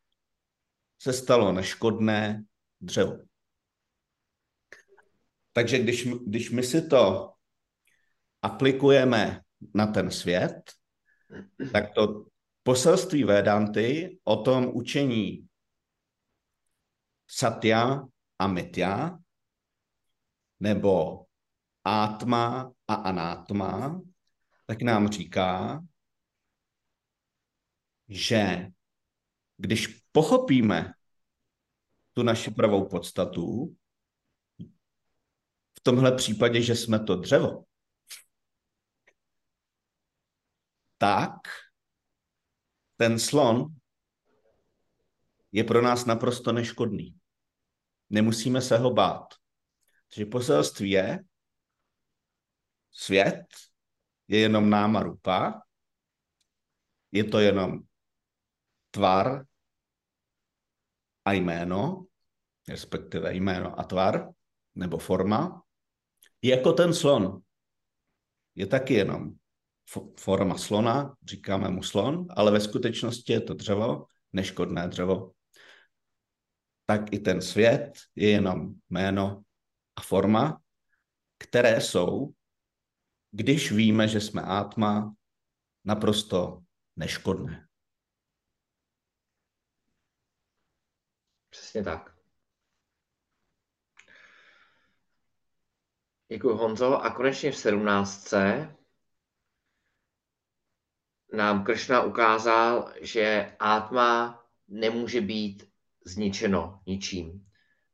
[0.99, 2.43] se stalo neškodné
[2.81, 3.32] dřevo.
[5.53, 7.33] Takže když, když my si to
[8.41, 9.41] aplikujeme
[9.73, 10.71] na ten svět,
[11.71, 12.25] tak to
[12.63, 15.47] poselství Vedanty o tom učení
[17.27, 18.07] satya
[18.39, 19.19] a mitya,
[20.59, 21.25] nebo
[21.83, 24.01] átma a anátma,
[24.65, 25.83] tak nám říká,
[28.07, 28.67] že
[29.57, 30.93] když pochopíme
[32.13, 33.75] tu naši pravou podstatu,
[35.83, 37.65] tomhle případě, že jsme to dřevo,
[40.97, 41.35] tak
[42.95, 43.65] ten slon
[45.51, 47.19] je pro nás naprosto neškodný.
[48.09, 49.33] Nemusíme se ho bát.
[50.09, 51.19] Takže poselství je,
[52.91, 53.45] svět
[54.27, 55.61] je jenom náma rupa,
[57.11, 57.79] je to jenom
[58.91, 59.45] tvar
[61.25, 62.05] a jméno,
[62.69, 64.33] respektive jméno a tvar,
[64.75, 65.62] nebo forma,
[66.43, 67.41] jako ten slon.
[68.55, 69.33] Je taky jenom
[70.19, 75.31] forma slona, říkáme mu slon, ale ve skutečnosti je to dřevo, neškodné dřevo.
[76.85, 79.43] Tak i ten svět je jenom jméno
[79.95, 80.61] a forma,
[81.37, 82.33] které jsou,
[83.31, 85.15] když víme, že jsme átma,
[85.85, 86.63] naprosto
[86.95, 87.67] neškodné.
[91.49, 92.12] Přesně tak.
[96.33, 97.01] Děkuji Honzo.
[97.01, 98.75] A konečně v sedmnáctce
[101.33, 105.69] nám Kršna ukázal, že átma nemůže být
[106.05, 107.45] zničeno ničím.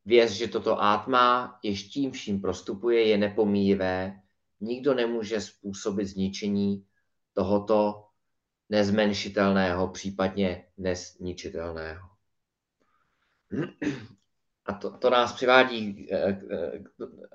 [0.06, 4.22] Věz, že toto átma ještě tím vším prostupuje, je nepomíjivé.
[4.60, 6.86] Nikdo nemůže způsobit zničení
[7.34, 8.08] tohoto
[8.70, 12.10] nezmenšitelného, případně nezničitelného.
[14.69, 16.39] A to, to nás přivádí eh,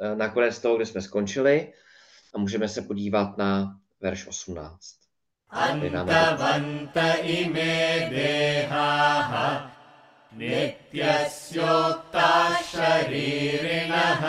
[0.01, 1.73] eh, na konec toho, kde jsme skončili
[2.35, 4.99] a můžeme se podívat na verš 18.
[5.49, 9.31] अन्तवन्त इमे देहाः
[10.37, 12.29] नित्यस्योक्ता
[12.71, 14.23] शरीरिणः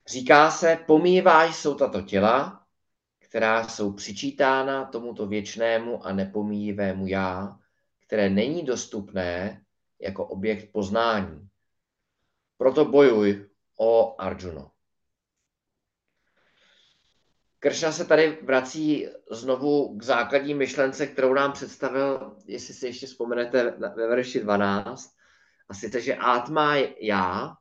[0.07, 2.67] Říká se, pomýváš jsou tato těla,
[3.19, 7.59] která jsou přičítána tomuto věčnému a nepomíjivému já,
[8.07, 9.63] které není dostupné
[10.01, 11.49] jako objekt poznání.
[12.57, 14.71] Proto bojuj o Arjuno.
[17.59, 23.71] Kršna se tady vrací znovu k základní myšlence, kterou nám představil, jestli si ještě vzpomenete
[23.71, 25.11] ve verši 12,
[25.69, 27.57] a sice, že Atma já,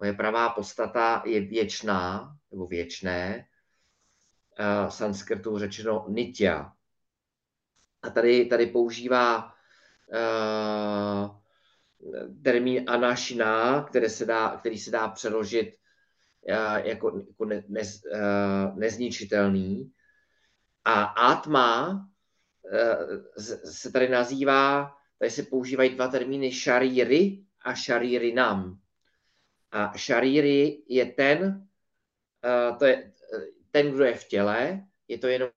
[0.00, 3.46] moje pravá podstata je věčná, nebo věčné,
[4.58, 6.72] uh, sanskrtu řečeno nitya.
[8.02, 11.36] A tady, tady používá uh,
[12.42, 15.74] termín anašina, který se dá, který se dá přeložit
[16.48, 19.92] uh, jako, jako ne, nez, uh, nezničitelný.
[20.84, 22.02] A atma
[23.64, 28.78] se tady nazývá, tady se používají dva termíny šaríry a šarírinam.
[29.76, 31.68] A šaríry je ten,
[32.78, 33.12] to je
[33.70, 35.50] ten, kdo je v těle, je to jenom,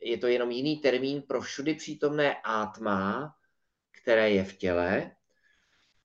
[0.00, 3.34] je to jenom jiný termín pro všudy přítomné átma,
[3.90, 5.10] které je v těle.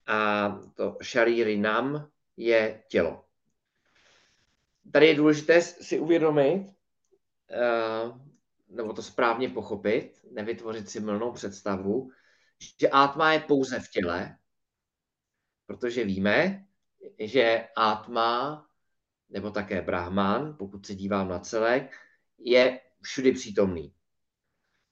[0.06, 3.24] A to šaríry nam je tělo.
[4.92, 6.66] Tady je důležité si uvědomit,
[8.68, 12.10] nebo to správně pochopit, nevytvořit si mlnou představu,
[12.80, 14.36] že átma je pouze v těle,
[15.66, 16.66] protože víme,
[17.18, 18.66] že Atma,
[19.30, 21.96] nebo také Brahman, pokud se dívám na celek,
[22.38, 23.94] je všudy přítomný.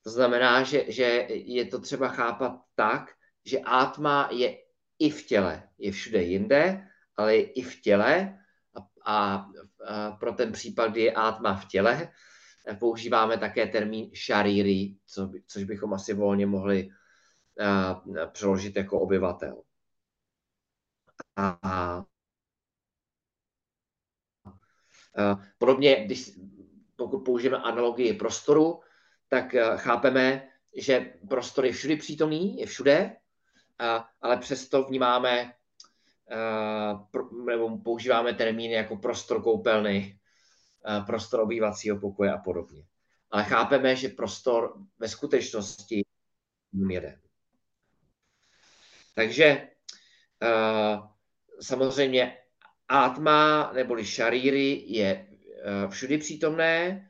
[0.03, 3.11] To znamená, že, že je to třeba chápat tak,
[3.45, 4.59] že Atma je
[4.99, 8.39] i v těle, je všude jinde, ale je i v těle
[8.75, 9.47] a, a,
[9.87, 12.13] a pro ten případ, kdy je Atma v těle,
[12.79, 19.63] používáme také termín šaríry, co, což bychom asi volně mohli uh, přeložit jako obyvatel.
[21.37, 22.05] A,
[25.59, 26.31] podobně, když,
[26.97, 28.81] pokud použijeme analogii prostoru,
[29.29, 33.17] tak chápeme, že prostor je všudy přítomný, je všude,
[34.21, 35.55] ale přesto vnímáme
[37.47, 40.19] nebo používáme termíny jako prostor koupelny,
[41.07, 42.85] prostor obývacího pokoje a podobně.
[43.31, 47.21] Ale chápeme, že prostor ve skutečnosti je jeden.
[49.15, 49.69] Takže
[51.63, 52.37] samozřejmě
[52.89, 55.27] Atma neboli šaríry je
[55.89, 57.09] všudy přítomné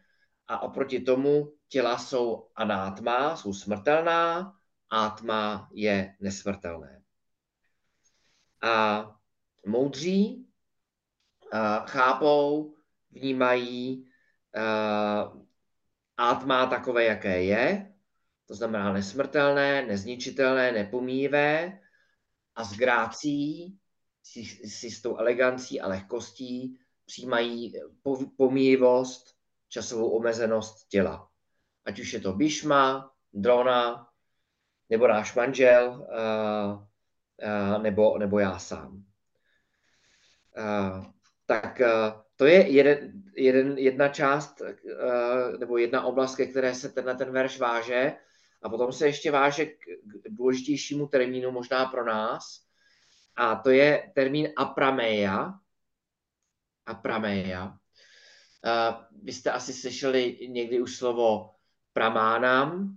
[0.48, 4.54] a oproti tomu těla jsou anátma, jsou smrtelná,
[4.90, 7.02] átma je nesmrtelné.
[8.62, 9.06] A
[9.66, 10.48] moudří
[11.52, 12.74] a chápou,
[13.10, 14.10] vnímají
[16.16, 17.94] átma takové, jaké je,
[18.46, 21.80] to znamená nesmrtelné, nezničitelné, nepomíjivé
[22.54, 23.79] a s grácí,
[24.22, 27.72] si, si s tou elegancí a lehkostí přijímají
[28.36, 29.34] pomíjivost,
[29.68, 31.28] časovou omezenost těla.
[31.84, 34.08] Ať už je to Bishma, Drona,
[34.90, 36.82] nebo náš manžel, uh,
[37.76, 39.04] uh, nebo, nebo já sám.
[41.46, 41.80] Tak
[42.36, 44.62] to je jeden, jeden, jedna část
[45.58, 48.12] nebo jedna oblast, ke které se tenhle ten verš váže.
[48.62, 49.76] A potom se ještě váže k
[50.28, 52.69] důležitějšímu termínu možná pro nás.
[53.40, 55.56] A to je termín aprameja.
[56.86, 57.66] Aprameja.
[57.66, 61.54] Uh, vy jste asi slyšeli někdy už slovo
[61.92, 62.96] pramánam,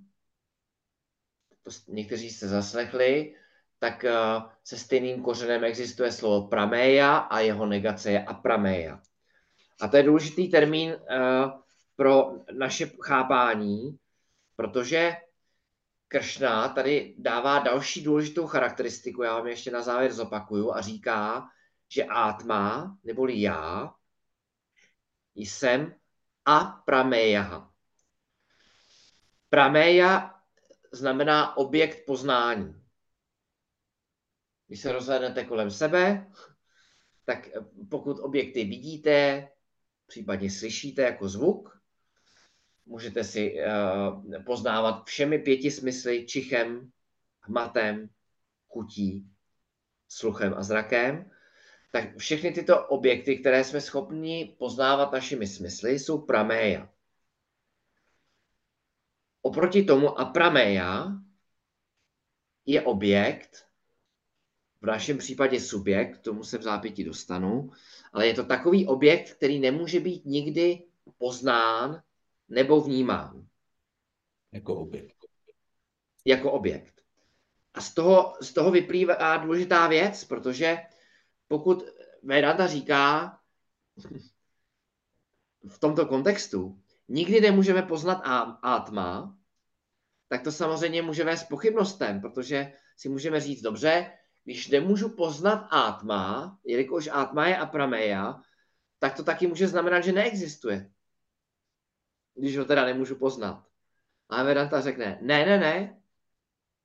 [1.63, 3.35] to někteří jste zaslechli,
[3.79, 9.01] tak uh, se stejným kořenem existuje slovo prameja a jeho negace je aprameja.
[9.81, 11.51] A to je důležitý termín uh,
[11.95, 13.97] pro naše chápání,
[14.55, 15.15] protože
[16.13, 21.49] Kršna tady dává další důležitou charakteristiku, já vám ještě na závěr zopakuju, a říká,
[21.89, 23.95] že átma, neboli já,
[25.35, 25.95] jsem
[26.45, 27.69] a prameja.
[29.49, 30.41] Prameja
[30.91, 32.83] znamená objekt poznání.
[34.67, 36.31] Když se rozhlednete kolem sebe,
[37.25, 37.47] tak
[37.89, 39.47] pokud objekty vidíte,
[40.07, 41.82] případně slyšíte jako zvuk,
[42.85, 46.91] můžete si uh, poznávat všemi pěti smysly, čichem,
[47.41, 48.09] hmatem,
[48.67, 49.27] chutí,
[50.07, 51.31] sluchem a zrakem,
[51.91, 56.89] tak všechny tyto objekty, které jsme schopni poznávat našimi smysly, jsou praméja.
[59.41, 61.07] Oproti tomu aprameja
[62.65, 63.65] je objekt,
[64.81, 67.71] v našem případě subjekt, tomu se v zápěti dostanu,
[68.13, 70.83] ale je to takový objekt, který nemůže být nikdy
[71.17, 72.03] poznán
[72.49, 73.47] nebo vnímán.
[74.51, 75.25] Jako objekt.
[76.25, 77.01] Jako objekt.
[77.73, 80.77] A z toho, z toho vyplývá důležitá věc, protože
[81.47, 81.83] pokud
[82.23, 83.39] Vedanta říká
[85.69, 88.21] v tomto kontextu, nikdy nemůžeme poznat
[88.63, 89.37] átma,
[90.27, 94.11] tak to samozřejmě může vést pochybnostem, protože si můžeme říct, dobře,
[94.43, 98.41] když nemůžu poznat átma, jelikož átma je aprameja,
[98.99, 100.91] tak to taky může znamenat, že neexistuje.
[102.35, 103.67] Když ho teda nemůžu poznat.
[104.29, 106.01] A Vedanta řekne, ne, ne, ne,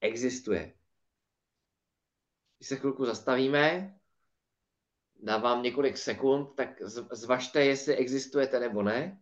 [0.01, 0.75] existuje.
[2.59, 3.99] Když se chvilku zastavíme,
[5.23, 6.83] dávám několik sekund, tak
[7.13, 9.21] zvažte, jestli existujete nebo ne.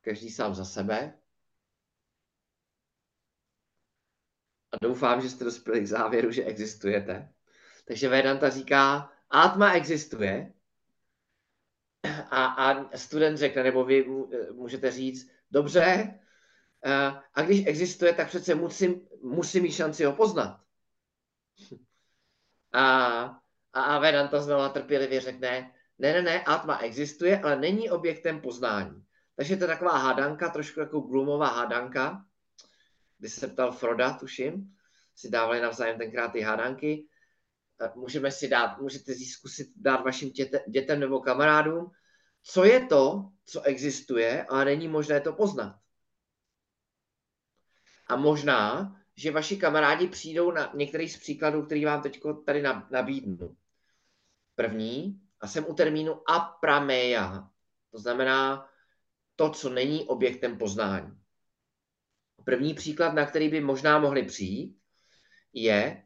[0.00, 1.18] Každý sám za sebe.
[4.72, 7.32] A doufám, že jste dospěli k závěru, že existujete.
[7.84, 10.53] Takže Vedanta říká, Atma existuje.
[12.30, 14.06] A, a student řekne, nebo vy
[14.52, 16.18] můžete říct, dobře,
[17.34, 20.60] a když existuje, tak přece musím, musím mít šanci ho poznat.
[22.72, 23.44] A
[23.74, 29.04] a Vedanta znova trpělivě řekne, ne, ne, ne, Atma existuje, ale není objektem poznání.
[29.36, 32.24] Takže to je taková hádanka, trošku jako glumová hádanka,
[33.18, 34.76] kdy se ptal Froda, tuším,
[35.14, 37.06] si dávali navzájem tenkrát ty hádanky.
[37.94, 41.90] Můžeme si dát, můžete si zkusit dát vašim děte, dětem nebo kamarádům,
[42.42, 45.80] co je to, co existuje, ale není možné to poznat.
[48.08, 53.56] A možná, že vaši kamarádi přijdou na některý z příkladů, který vám teď tady nabídnu.
[54.54, 57.50] První, a jsem u termínu aprameja,
[57.90, 58.68] to znamená
[59.36, 61.18] to, co není objektem poznání.
[62.44, 64.78] První příklad, na který by možná mohli přijít,
[65.52, 66.04] je,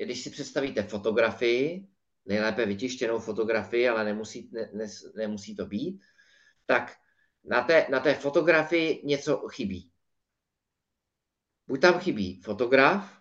[0.00, 1.86] když si představíte fotografii,
[2.26, 4.86] nejlépe vytištěnou fotografii, ale nemusí, ne, ne,
[5.16, 6.00] nemusí to být,
[6.66, 6.92] tak
[7.44, 9.90] na té, na té fotografii něco chybí.
[11.66, 13.18] Buď tam chybí fotograf,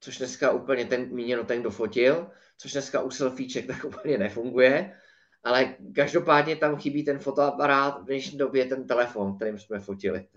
[0.00, 5.00] což dneska úplně ten, míněno ten, kdo fotil, což dneska u selfieček tak úplně nefunguje,
[5.44, 10.28] ale každopádně tam chybí ten fotoaparát, v dnešní době ten telefon, kterým jsme fotili.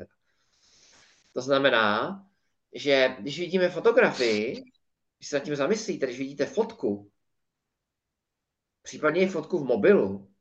[1.33, 2.19] To znamená,
[2.73, 4.63] že když vidíme fotografii,
[5.23, 7.11] když se nad tím zamyslíte, když vidíte fotku,
[8.81, 10.33] případně i fotku v mobilu,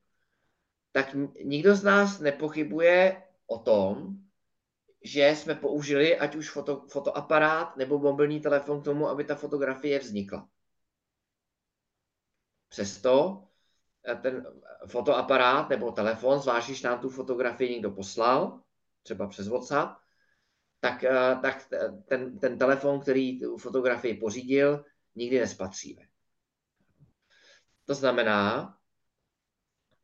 [0.93, 4.17] tak nikdo z nás nepochybuje o tom,
[5.03, 9.99] že jsme použili ať už foto, fotoaparát nebo mobilní telefon k tomu, aby ta fotografie
[9.99, 10.49] vznikla.
[12.69, 13.45] Přesto
[14.09, 14.47] eh, ten
[14.87, 18.61] fotoaparát nebo telefon, zvlášť když nám tu fotografii někdo poslal,
[19.03, 20.02] třeba přes WhatsApp,
[20.83, 21.69] tak, eh, tak
[22.09, 26.03] ten, ten telefon, který tu fotografii pořídil, nikdy nespatříme.
[27.85, 28.75] To znamená,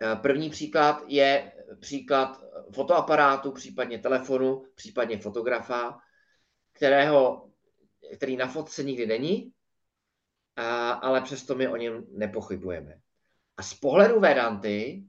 [0.02, 2.40] eh, první příklad je příklad
[2.74, 5.98] fotoaparátu, případně telefonu, případně fotografa,
[6.72, 7.50] kterého,
[8.16, 9.52] který na fotce nikdy není,
[10.56, 13.00] a, ale přesto my o něm nepochybujeme.
[13.56, 15.04] A z pohledu Vedanty,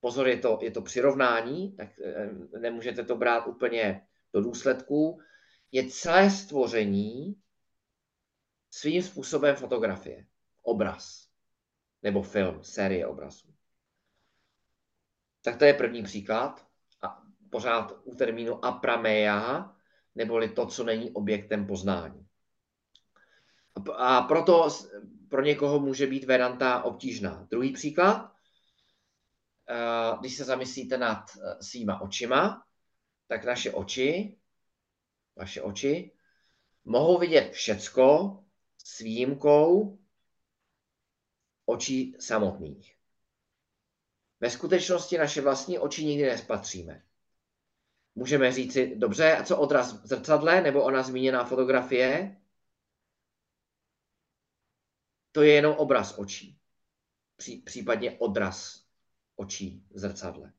[0.00, 5.20] pozor, je to, je to přirovnání, tak eh, nemůžete to brát úplně do důsledků,
[5.72, 7.36] je celé stvoření
[8.70, 10.26] svým způsobem fotografie,
[10.62, 11.28] obraz
[12.02, 13.54] nebo film, série obrazů.
[15.42, 16.66] Tak to je první příklad.
[17.02, 19.74] A pořád u termínu aprameja,
[20.14, 22.26] neboli to, co není objektem poznání.
[23.96, 24.68] A proto
[25.28, 27.46] pro někoho může být Vedanta obtížná.
[27.50, 28.32] Druhý příklad,
[29.68, 32.64] eh, když se zamyslíte nad eh, svýma očima,
[33.26, 34.38] tak naše oči,
[35.36, 36.12] vaše oči,
[36.84, 38.38] mohou vidět všecko
[38.84, 39.98] s výjimkou
[41.64, 42.96] očí samotných.
[44.40, 47.04] Ve skutečnosti naše vlastní oči nikdy nespatříme.
[48.14, 52.36] Můžeme říci, dobře, a co odraz v zrcadle nebo ona zmíněná fotografie?
[55.32, 56.58] To je jenom obraz očí.
[57.36, 58.84] Pří, případně odraz
[59.36, 60.52] očí v zrcadle.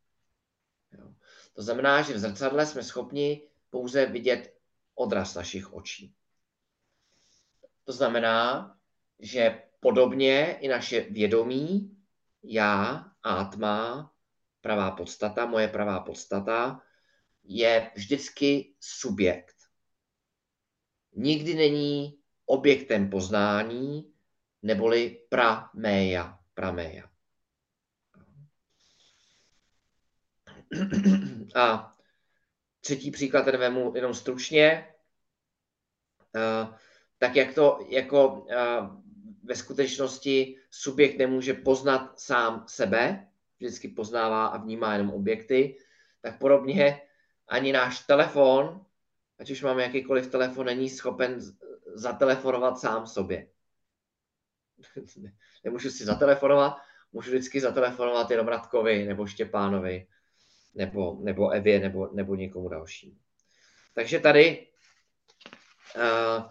[0.92, 1.16] Jo.
[1.56, 4.54] To znamená, že v zrcadle jsme schopni pouze vidět
[4.96, 6.16] odraz našich očí.
[7.84, 8.72] To znamená,
[9.20, 11.98] že podobně i naše vědomí,
[12.44, 14.12] já, átma,
[14.62, 16.82] pravá podstata, moje pravá podstata,
[17.44, 19.56] je vždycky subjekt.
[21.16, 24.14] Nikdy není objektem poznání,
[24.62, 27.15] neboli prameja, prameja.
[31.56, 31.96] A
[32.82, 34.88] třetí příklad ten vemu jenom stručně.
[37.18, 38.48] Tak jak to jako
[39.44, 45.78] ve skutečnosti subjekt nemůže poznat sám sebe, vždycky poznává a vnímá jenom objekty,
[46.22, 47.02] tak podobně
[47.48, 48.86] ani náš telefon,
[49.40, 51.40] ať už máme jakýkoliv telefon, není schopen
[51.94, 53.48] zatelefonovat sám sobě.
[55.64, 56.78] Nemůžu si zatelefonovat,
[57.12, 60.08] můžu vždycky zatelefonovat jenom Radkovi nebo Štěpánovi
[60.76, 63.18] nebo, nebo Evě nebo, nebo někomu dalšímu.
[63.94, 64.68] Takže tady
[65.96, 66.44] uh,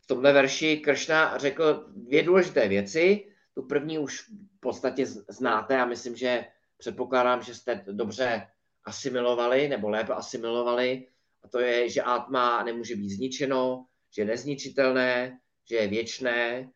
[0.00, 3.32] v tomhle verši Kršna řekl dvě důležité věci.
[3.54, 4.20] Tu první už
[4.56, 6.44] v podstatě znáte a myslím, že
[6.76, 8.46] předpokládám, že jste dobře
[8.84, 11.08] asimilovali nebo lépe asimilovali.
[11.42, 16.70] A to je, že átma nemůže být zničeno, že je nezničitelné, že je věčné,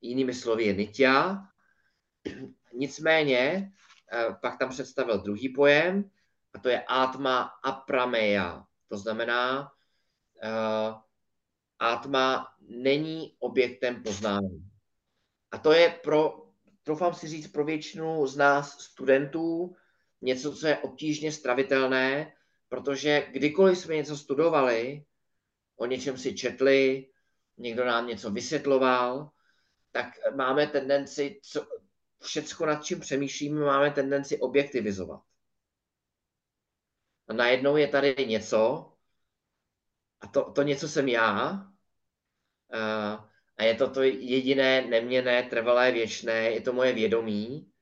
[0.00, 1.42] jinými slovy je nitya.
[2.72, 3.72] Nicméně eh,
[4.40, 6.10] pak tam představil druhý pojem,
[6.54, 8.64] a to je atma aprameya.
[8.88, 9.60] To znamená,
[10.42, 11.00] uh,
[11.78, 14.70] atma není objektem poznání.
[15.50, 16.46] A to je pro,
[16.82, 19.76] troufám si říct, pro většinu z nás studentů
[20.22, 22.32] něco, co je obtížně stravitelné,
[22.68, 25.04] protože kdykoliv jsme něco studovali,
[25.76, 27.06] o něčem si četli,
[27.56, 29.30] někdo nám něco vysvětloval,
[29.92, 31.66] tak máme tendenci, co,
[32.20, 35.20] všecko nad čím přemýšlíme, máme tendenci objektivizovat.
[37.28, 38.92] A najednou je tady něco,
[40.20, 41.64] a to, to něco jsem já,
[43.56, 47.72] a je to to jediné, neměné, trvalé, věčné, je to moje vědomí,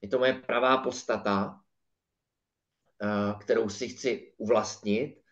[0.00, 1.60] je to moje pravá podstata,
[3.40, 5.22] kterou si chci uvlastnit.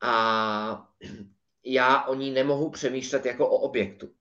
[0.00, 0.88] A
[1.64, 4.15] já o ní nemohu přemýšlet jako o objektu.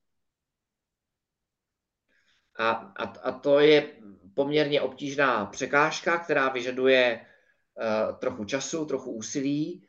[2.56, 3.94] A, a, a to je
[4.34, 7.26] poměrně obtížná překážka, která vyžaduje
[7.76, 9.88] uh, trochu času, trochu úsilí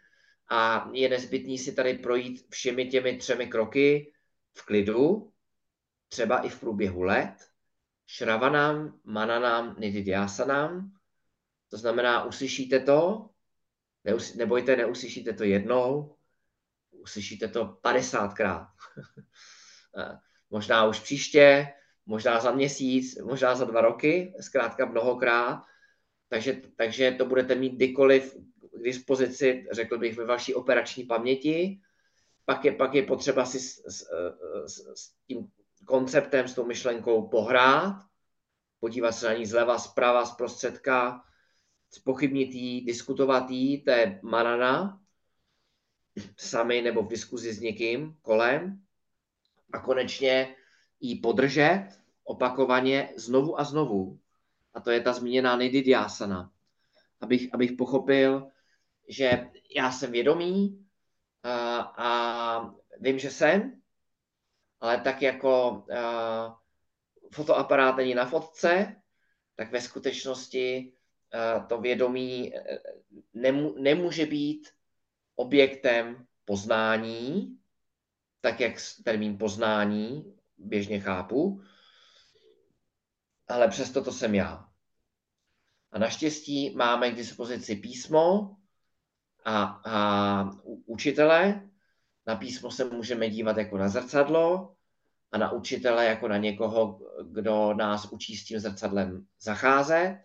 [0.50, 4.12] a je nezbytný si tady projít všemi těmi třemi kroky
[4.54, 5.32] v klidu,
[6.08, 7.34] třeba i v průběhu let,
[8.06, 10.92] šravanám, mananám, nididyasanám.
[11.70, 13.30] To znamená, uslyšíte to,
[14.36, 16.16] nebojte, neuslyšíte to jednou,
[16.90, 18.66] uslyšíte to 50krát.
[20.50, 21.72] možná už příště,
[22.06, 25.62] možná za měsíc, možná za dva roky, zkrátka mnohokrát.
[26.28, 28.36] Takže, takže to budete mít kdykoliv
[28.78, 31.80] k dispozici, řekl bych, ve vaší operační paměti.
[32.44, 34.08] Pak je, pak je potřeba si s, s,
[34.66, 35.48] s, s tím
[35.84, 38.02] konceptem, s tou myšlenkou pohrát,
[38.80, 41.22] podívat se na ní zleva, zprava, zprostředka,
[41.90, 45.00] spochybnit jí, diskutovat jí, to je manana,
[46.36, 48.82] sami nebo v diskuzi s někým kolem.
[49.72, 50.55] A konečně
[51.00, 51.88] ji podržet
[52.24, 54.18] opakovaně znovu a znovu.
[54.74, 56.52] A to je ta zmíněná nididhyasana.
[57.20, 58.50] Abych, abych pochopil,
[59.08, 60.86] že já jsem vědomý
[61.42, 63.82] a, a vím, že jsem,
[64.80, 66.58] ale tak jako a,
[67.32, 68.96] fotoaparát není na fotce,
[69.54, 70.92] tak ve skutečnosti
[71.32, 72.80] a, to vědomí e,
[73.34, 74.68] nemů, nemůže být
[75.34, 77.58] objektem poznání,
[78.40, 78.72] tak jak
[79.04, 81.62] termín poznání běžně chápu,
[83.48, 84.68] ale přesto to jsem já.
[85.92, 88.56] A naštěstí máme k dispozici písmo
[89.44, 90.50] a, a
[90.86, 91.68] učitele.
[92.26, 94.74] Na písmo se můžeme dívat jako na zrcadlo
[95.32, 97.00] a na učitele jako na někoho,
[97.30, 100.18] kdo nás učí s tím zrcadlem zacházet.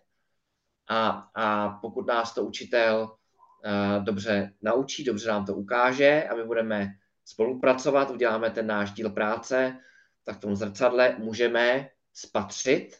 [0.88, 3.16] A, a pokud nás to učitel
[3.64, 6.88] uh, dobře naučí, dobře nám to ukáže a my budeme
[7.24, 9.78] spolupracovat, uděláme ten náš díl práce,
[10.24, 12.96] tak v tom zrcadle můžeme spatřit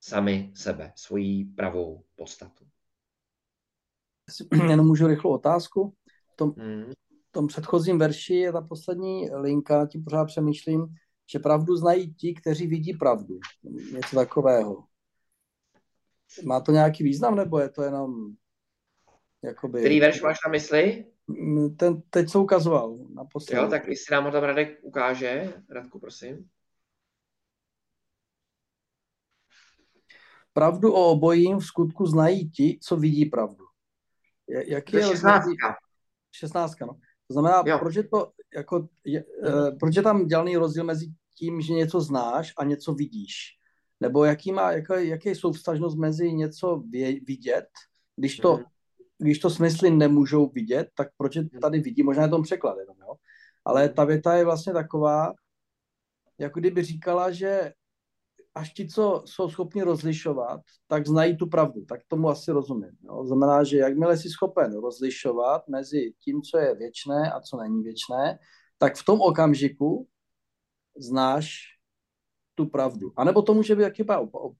[0.00, 2.64] sami sebe, svoji pravou podstatu.
[4.70, 5.94] Jenom můžu rychlou otázku.
[6.32, 6.92] V tom, hmm.
[7.30, 10.86] tom předchozím verši je ta poslední linka, tím pořád přemýšlím,
[11.32, 13.38] že pravdu znají ti, kteří vidí pravdu.
[13.92, 14.84] Něco takového.
[16.44, 18.34] Má to nějaký význam, nebo je to jenom
[19.42, 19.80] jakoby...
[19.80, 21.11] Který verš máš na mysli?
[21.76, 25.52] Ten, teď co ukazoval na Jo, tak jestli nám ho tam Radek ukáže.
[25.70, 26.48] Radku, prosím.
[30.52, 33.64] Pravdu o obojím v skutku znají ti, co vidí pravdu.
[34.66, 35.44] Jaký je 16.
[36.32, 36.94] 16, no.
[37.28, 37.78] To znamená, jo.
[37.78, 41.06] proč je to, jako, je, uh, proč je tam dělaný rozdíl mezi
[41.38, 43.34] tím, že něco znáš a něco vidíš?
[44.00, 47.66] Nebo jaký má, jaká, jaký je souvstažnost mezi něco vě, vidět,
[48.16, 48.64] když to, hmm.
[49.22, 52.02] Když to smysly nemůžou vidět, tak proč tady vidí?
[52.02, 53.14] Možná je to překlad jenom, jo?
[53.64, 55.32] Ale ta věta je vlastně taková,
[56.38, 57.72] jako kdyby říkala, že
[58.54, 61.84] až ti, co jsou schopni rozlišovat, tak znají tu pravdu.
[61.84, 62.96] Tak tomu asi rozumím.
[63.02, 63.24] Jo?
[63.26, 68.38] Znamená, že jakmile jsi schopen rozlišovat mezi tím, co je věčné a co není věčné,
[68.78, 70.08] tak v tom okamžiku
[70.96, 71.72] znáš
[72.54, 73.12] tu pravdu.
[73.16, 74.06] A nebo to může být taky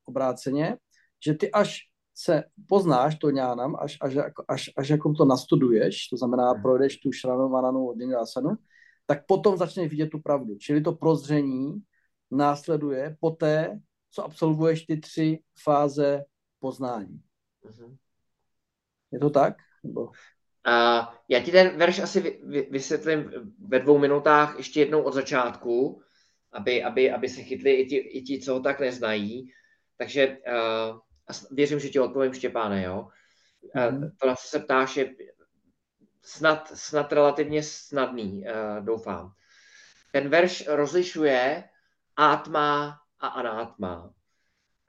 [0.04, 0.76] obráceně,
[1.24, 4.14] že ty až se poznáš to ňánam, až, až,
[4.48, 6.62] až, až jako to nastuduješ, to znamená hmm.
[6.62, 8.50] projdeš tu šranu, mananu, asanu,
[9.06, 10.56] tak potom začneš vidět tu pravdu.
[10.58, 11.82] Čili to prozření
[12.30, 16.24] následuje poté, co absolvuješ ty tři fáze
[16.58, 17.20] poznání.
[17.64, 17.96] Uh-huh.
[19.12, 19.56] Je to tak?
[19.84, 20.00] Nebo...
[20.00, 25.14] Uh, já ti ten verš asi vy, vy, vysvětlím ve dvou minutách ještě jednou od
[25.14, 26.02] začátku,
[26.52, 29.50] aby, aby, aby se chytli i ti, i ti, co ho tak neznají.
[29.96, 30.98] Takže uh,
[31.50, 33.08] věřím, že ti odpovím, Štěpáne, jo.
[33.76, 35.14] Uh, to, na co se ptáš, je
[36.22, 39.32] snad, snad relativně snadný, uh, doufám.
[40.12, 41.64] Ten verš rozlišuje
[42.16, 44.14] átma a anátma.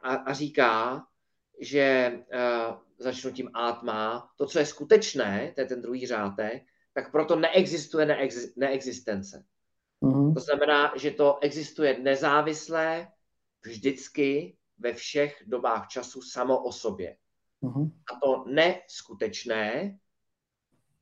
[0.02, 1.04] A, a říká,
[1.62, 6.64] že uh, začnu tím átma, to, co je skutečné, to je ten druhý řádek,
[6.94, 9.46] tak proto neexistuje neex, neexistence.
[10.02, 10.34] Mm-hmm.
[10.34, 13.08] To znamená, že to existuje nezávisle
[13.66, 17.18] vždycky ve všech dobách času samo o sobě.
[17.64, 17.92] Mm-hmm.
[18.14, 19.98] A to neskutečné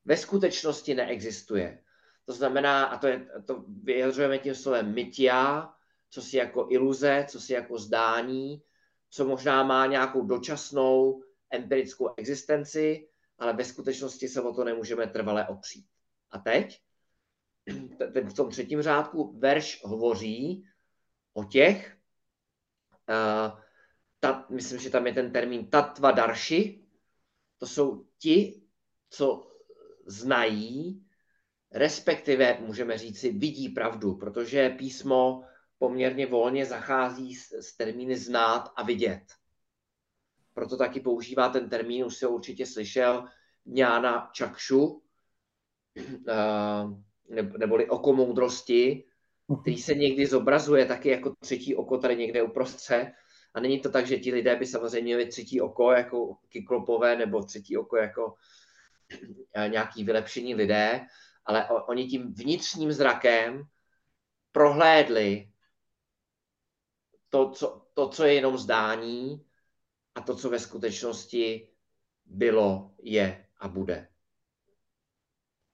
[0.06, 1.84] ve skutečnosti neexistuje.
[2.26, 5.74] To znamená, a to, je, to vyjadřujeme tím slovem mytia,
[6.10, 8.64] co si jako iluze, co si jako zdání,
[9.10, 13.08] co možná má nějakou dočasnou empirickou existenci,
[13.40, 15.86] ale ve skutečnosti se o to nemůžeme trvale opřít.
[16.32, 16.82] A teď,
[18.30, 20.66] v tom třetím řádku, verš hovoří
[21.34, 21.98] o těch,
[23.10, 23.61] uh,
[24.22, 26.84] ta, myslím, že tam je ten termín tatva darši,
[27.58, 28.62] to jsou ti,
[29.10, 29.52] co
[30.06, 31.06] znají,
[31.72, 35.44] respektive můžeme říci vidí pravdu, protože písmo
[35.78, 39.24] poměrně volně zachází s, s termíny znát a vidět.
[40.54, 43.28] Proto taky používá ten termín, už ho určitě slyšel,
[43.66, 45.02] Jnana Čakšu,
[47.58, 49.04] neboli oko moudrosti,
[49.62, 53.14] který se někdy zobrazuje taky jako třetí oko tady někde uprostřed.
[53.54, 57.44] A není to tak, že ti lidé by samozřejmě měli třetí oko jako kyklopové nebo
[57.44, 58.36] třetí oko jako
[59.68, 61.06] nějaký vylepšení lidé,
[61.46, 63.64] ale oni tím vnitřním zrakem
[64.52, 65.52] prohlédli
[67.30, 69.46] to, co, to, co je jenom zdání
[70.16, 71.70] a to, co ve skutečnosti
[72.26, 74.08] bylo, je a bude.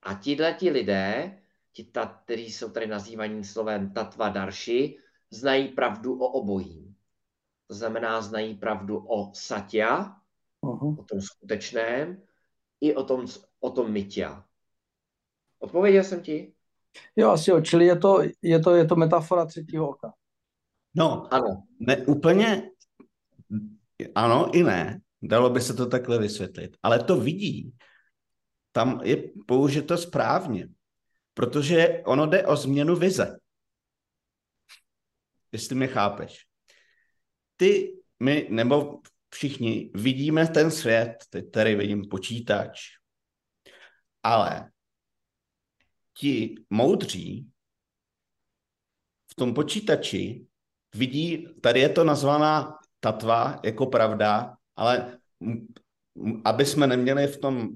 [0.01, 4.97] A tihle ti lidé, ti, ta, kteří jsou tady nazývaní slovem tatva darši,
[5.29, 6.86] znají pravdu o obojím.
[7.67, 10.15] To znamená, znají pravdu o satya,
[10.63, 10.99] uh-huh.
[10.99, 12.23] o tom skutečném,
[12.81, 13.25] i o tom,
[13.59, 14.45] o tom mytia.
[15.59, 16.53] Odpověděl jsem ti?
[17.15, 20.13] Jo, asi jo, čili je to, je to, je to metafora třetího oka.
[20.95, 21.63] No, ano.
[21.79, 22.71] Ne, úplně,
[24.15, 27.73] ano i ne, dalo by se to takhle vysvětlit, ale to vidí,
[28.71, 30.69] tam je použito správně,
[31.33, 33.39] protože ono jde o změnu vize.
[35.51, 36.46] Jestli mě chápeš.
[37.57, 38.99] Ty, my, nebo
[39.29, 42.81] všichni vidíme ten svět, teď tady vidím počítač,
[44.23, 44.71] ale
[46.17, 47.47] ti moudří
[49.31, 50.45] v tom počítači
[50.95, 55.19] vidí, tady je to nazvaná tatva jako pravda, ale
[56.45, 57.69] aby jsme neměli v tom,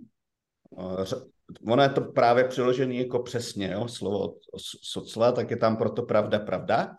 [1.67, 4.35] ono je to právě přiložené jako přesně, jo, slovo
[4.81, 6.95] socla, tak je tam proto pravda, pravda,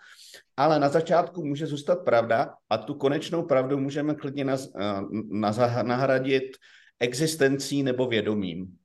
[0.56, 4.68] ale na začátku může zůstat pravda a tu konečnou pravdu můžeme klidně naz,
[5.30, 6.56] naz, nahradit
[7.00, 8.78] existencí nebo vědomím,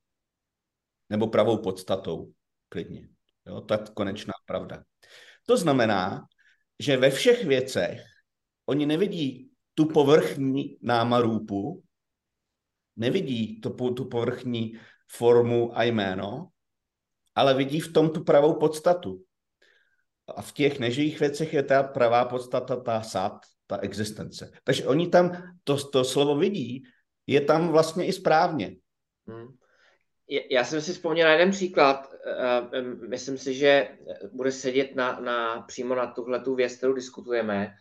[1.10, 2.32] nebo pravou podstatou,
[2.68, 3.08] klidně.
[3.46, 4.84] Jo, je konečná pravda.
[5.46, 6.26] To znamená,
[6.78, 8.04] že ve všech věcech
[8.66, 11.82] oni nevidí tu povrchní námarůpu,
[12.96, 14.78] nevidí to, tu povrchní
[15.10, 16.48] formu a jméno,
[17.34, 19.24] ale vidí v tom tu pravou podstatu.
[20.36, 24.50] A v těch neživých věcech je ta pravá podstata, ta sat, ta existence.
[24.64, 26.84] Takže oni tam to, to slovo vidí,
[27.26, 28.76] je tam vlastně i správně.
[29.26, 29.48] Hmm.
[30.50, 32.12] Já jsem si vzpomněl na jeden příklad.
[32.72, 33.98] Eh, myslím si, že
[34.32, 37.74] bude sedět na, na, přímo na tuhle tu věc, kterou diskutujeme.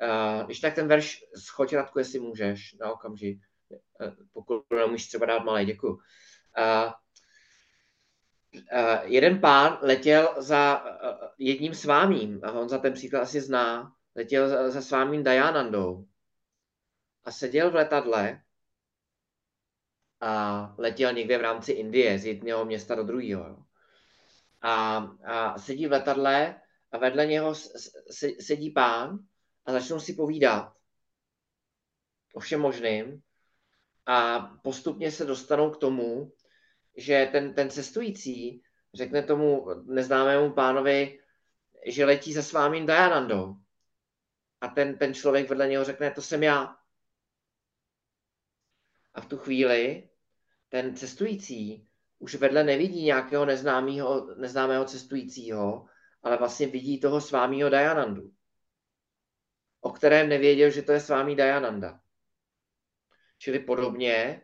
[0.00, 3.40] Eh, když tak ten verš schoď Radku, jestli můžeš, na okamžik.
[4.02, 5.98] Eh, pokud nemůžeš třeba dát malé, děkuji.
[9.04, 10.84] Jeden pán letěl za
[11.38, 16.06] jedním svámím, a on za ten příklad asi zná, letěl za, za svámím Dayanandou
[17.24, 18.42] a seděl v letadle
[20.20, 23.64] a letěl někde v rámci Indie z jednoho města do druhého.
[24.62, 26.60] A, a sedí v letadle
[26.92, 27.54] a vedle něho
[28.40, 29.18] sedí pán
[29.64, 30.72] a začnou si povídat
[32.34, 33.22] o všem možným
[34.06, 36.32] a postupně se dostanou k tomu,
[36.98, 38.62] že ten, ten cestující
[38.94, 41.20] řekne tomu neznámému pánovi,
[41.86, 43.56] že letí za svámím Dayanandou.
[44.60, 46.76] A ten, ten člověk vedle něho řekne, to jsem já.
[49.14, 50.08] A v tu chvíli
[50.68, 51.88] ten cestující
[52.18, 55.86] už vedle nevidí nějakého neznámého, neznámého cestujícího,
[56.22, 58.32] ale vlastně vidí toho svámího Dayanandu,
[59.80, 62.00] o kterém nevěděl, že to je svámí Dayananda.
[63.38, 64.42] Čili podobně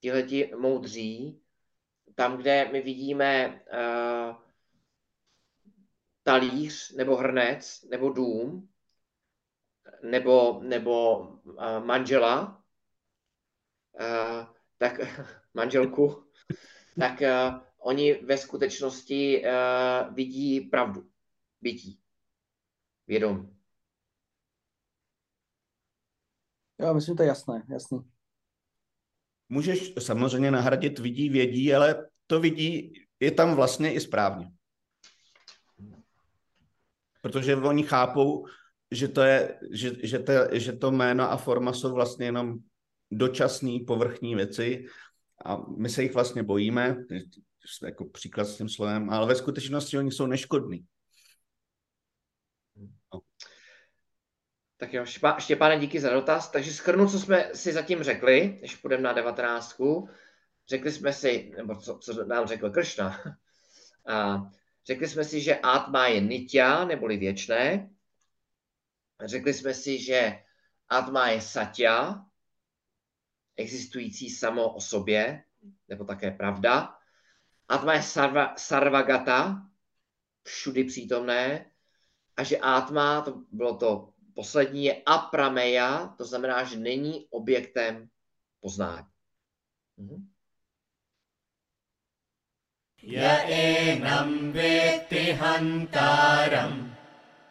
[0.00, 1.42] tihleti moudří,
[2.16, 4.36] tam, kde my vidíme uh,
[6.22, 8.68] talíř nebo hrnec nebo dům
[10.02, 12.64] nebo, nebo uh, manžela,
[14.00, 14.46] uh,
[14.78, 14.92] tak
[15.54, 16.24] manželku,
[17.00, 21.10] tak uh, oni ve skutečnosti uh, vidí pravdu,
[21.60, 22.00] bytí,
[23.06, 23.56] vědomí.
[26.78, 28.15] Já myslím, to je jasné, jasný.
[29.48, 34.50] Můžeš samozřejmě nahradit vidí, vědí, ale to vidí je tam vlastně i správně.
[37.22, 38.46] Protože oni chápou,
[38.90, 42.54] že to, je, že, že, to, že to jméno a forma jsou vlastně jenom
[43.10, 44.86] dočasné povrchní věci
[45.44, 46.96] a my se jich vlastně bojíme,
[47.82, 50.84] jako příklad s tím slovem, ale ve skutečnosti oni jsou neškodní.
[54.78, 55.04] Tak jo,
[55.38, 56.50] Štěpáne, díky za dotaz.
[56.50, 60.08] Takže schrnu, co jsme si zatím řekli, než půjdeme na devatenáctku.
[60.68, 63.20] Řekli jsme si, nebo co, co nám řekl Kršna,
[64.06, 64.42] a
[64.86, 67.90] řekli jsme si, že Atma je nitya, neboli věčné.
[69.24, 70.42] Řekli jsme si, že
[70.88, 72.24] Atma je satya,
[73.56, 75.42] existující samo o sobě,
[75.88, 76.98] nebo také pravda.
[77.68, 79.66] Atma je sarva, sarvagata,
[80.42, 81.70] všudy přítomné.
[82.36, 88.09] a že átma, to bylo to poslední, je aprameja, to znamená, že není objektem
[88.61, 89.07] poznání.
[89.97, 90.27] Mhm.
[93.03, 96.81] य एनं वेत्ति हन्तारम्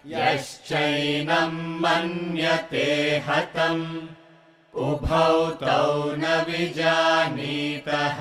[0.06, 2.86] यश्चैनं मन्यते
[3.26, 3.84] हतम्
[4.74, 8.20] उभौ तौ न विजानीतः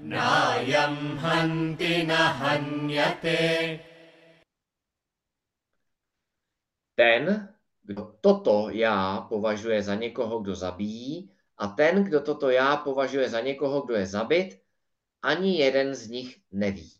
[0.00, 2.10] नायं हन्ति न
[2.40, 3.44] हन्यते
[6.96, 7.49] Ten,
[7.91, 13.41] kdo toto já považuje za někoho, kdo zabíjí, a ten, kdo toto já považuje za
[13.41, 14.61] někoho, kdo je zabit,
[15.21, 16.91] ani jeden z nich neví.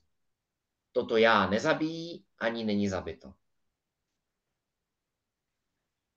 [0.91, 3.33] Toto já nezabíjí, ani není zabito.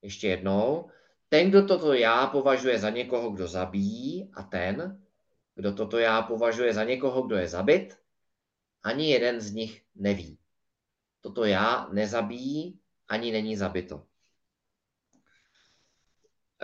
[0.02, 0.90] Ještě jednou.
[1.28, 5.06] Ten, kdo toto já považuje za někoho, kdo zabíjí, a ten,
[5.54, 7.98] kdo toto já považuje za někoho, kdo je zabit,
[8.82, 10.38] ani jeden z nich neví.
[11.20, 14.06] Toto já nezabíjí, ani není zabito.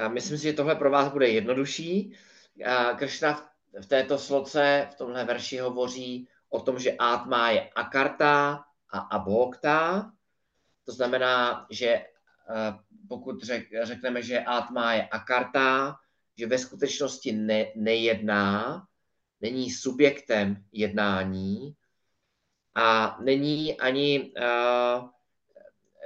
[0.09, 2.13] Myslím si, že tohle pro vás bude jednodušší.
[2.97, 8.99] Kršna v této sloce, v tomhle verši hovoří o tom, že átma je akarta a
[8.99, 10.11] abokta.
[10.85, 12.05] To znamená, že eh,
[13.09, 15.97] pokud řek, řekneme, že átma je akarta,
[16.37, 18.83] že ve skutečnosti ne, nejedná,
[19.41, 21.75] není subjektem jednání
[22.75, 25.09] a není ani uh,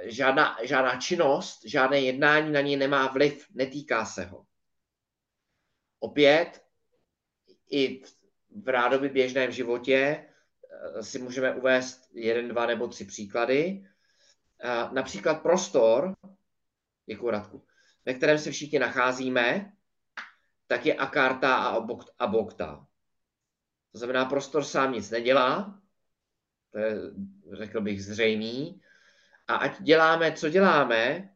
[0.05, 4.45] žádná, žádná činnost, žádné jednání na něj nemá vliv, netýká se ho.
[5.99, 6.65] Opět,
[7.69, 8.03] i
[8.63, 13.87] v rádoby běžném životě eh, si můžeme uvést jeden, dva nebo tři příklady.
[14.63, 16.15] Eh, například prostor,
[17.05, 17.65] děkuji Radku,
[18.05, 19.73] ve kterém se všichni nacházíme,
[20.67, 21.85] tak je akarta a
[22.19, 22.87] abokta.
[23.91, 25.81] To znamená, prostor sám nic nedělá,
[26.71, 26.95] to je,
[27.53, 28.81] řekl bych, zřejmý.
[29.47, 31.29] A ať děláme, co děláme,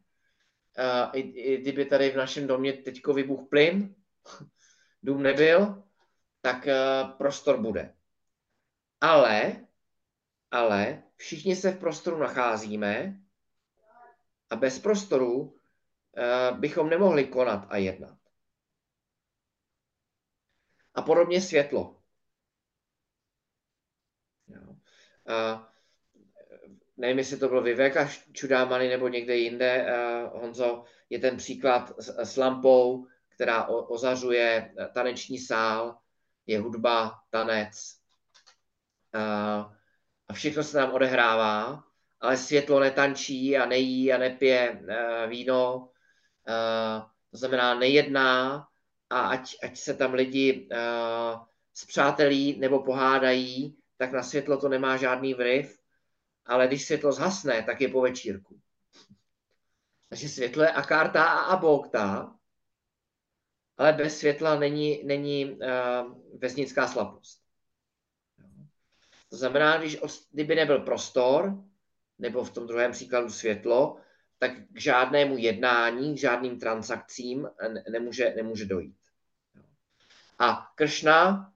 [0.78, 3.94] uh, i, i kdyby tady v našem domě teďko vybuch plyn,
[5.02, 5.82] dům nebyl,
[6.40, 7.94] tak uh, prostor bude.
[9.00, 9.66] Ale,
[10.50, 13.20] ale všichni se v prostoru nacházíme
[14.50, 18.18] a bez prostoru uh, bychom nemohli konat a jednat.
[20.94, 22.02] A podobně světlo.
[25.28, 25.69] Uh,
[27.00, 29.86] nevím, jestli to byl Viveka Čudámany nebo někde jinde,
[30.32, 35.98] uh, Honzo, je ten příklad s, s lampou, která o, ozařuje taneční sál,
[36.46, 37.96] je hudba, tanec.
[39.14, 39.72] Uh,
[40.28, 41.82] a všechno se tam odehrává,
[42.20, 45.88] ale světlo netančí a nejí a nepije uh, víno,
[47.30, 48.66] to znamená nejedná
[49.10, 51.40] a ať, ať se tam lidi uh,
[51.74, 55.79] zpřátelí nebo pohádají, tak na světlo to nemá žádný vliv,
[56.50, 58.60] ale když světlo zhasne, tak je po večírku.
[60.08, 62.36] Takže světlo je akarta a abokta,
[63.76, 65.58] ale bez světla není, není uh,
[66.38, 67.42] vesnická slabost.
[69.28, 69.98] To znamená, když,
[70.30, 71.64] kdyby nebyl prostor,
[72.18, 73.96] nebo v tom druhém příkladu světlo,
[74.38, 77.48] tak k žádnému jednání, k žádným transakcím
[77.90, 78.96] nemůže, nemůže dojít.
[80.38, 81.52] A Kršna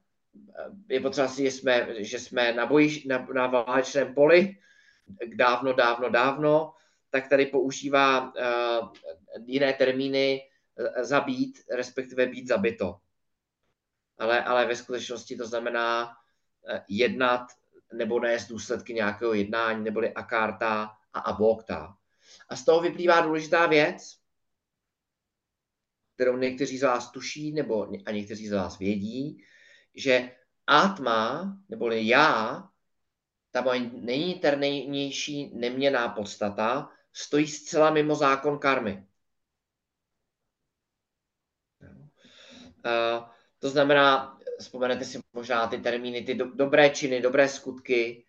[0.89, 4.57] je potřeba si, že jsme, že jsme na, bojiš, na, na válečném poli
[5.35, 6.73] dávno, dávno, dávno,
[7.09, 8.89] tak tady používá uh,
[9.45, 10.41] jiné termíny
[10.75, 12.99] uh, zabít, respektive být zabito.
[14.17, 17.47] Ale, ale ve skutečnosti to znamená uh, jednat
[17.93, 21.97] nebo nést důsledky nějakého jednání, neboli akárta a abokta.
[22.49, 24.17] A z toho vyplývá důležitá věc,
[26.15, 29.43] kterou někteří z vás tuší, nebo a někteří z vás vědí,
[29.95, 30.31] že
[30.67, 32.63] atma, neboli já,
[33.55, 39.07] ta moje nejinternější neměná podstata, stojí zcela mimo zákon karmy.
[42.85, 43.23] Uh,
[43.59, 48.25] to znamená, vzpomenete si možná ty termíny, ty do, dobré činy, dobré skutky,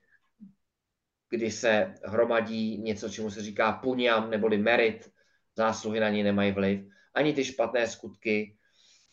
[1.31, 5.11] kdy se hromadí něco, čemu se říká puňam neboli merit,
[5.57, 6.81] zásluhy na ní nemají vliv,
[7.15, 8.57] ani ty špatné skutky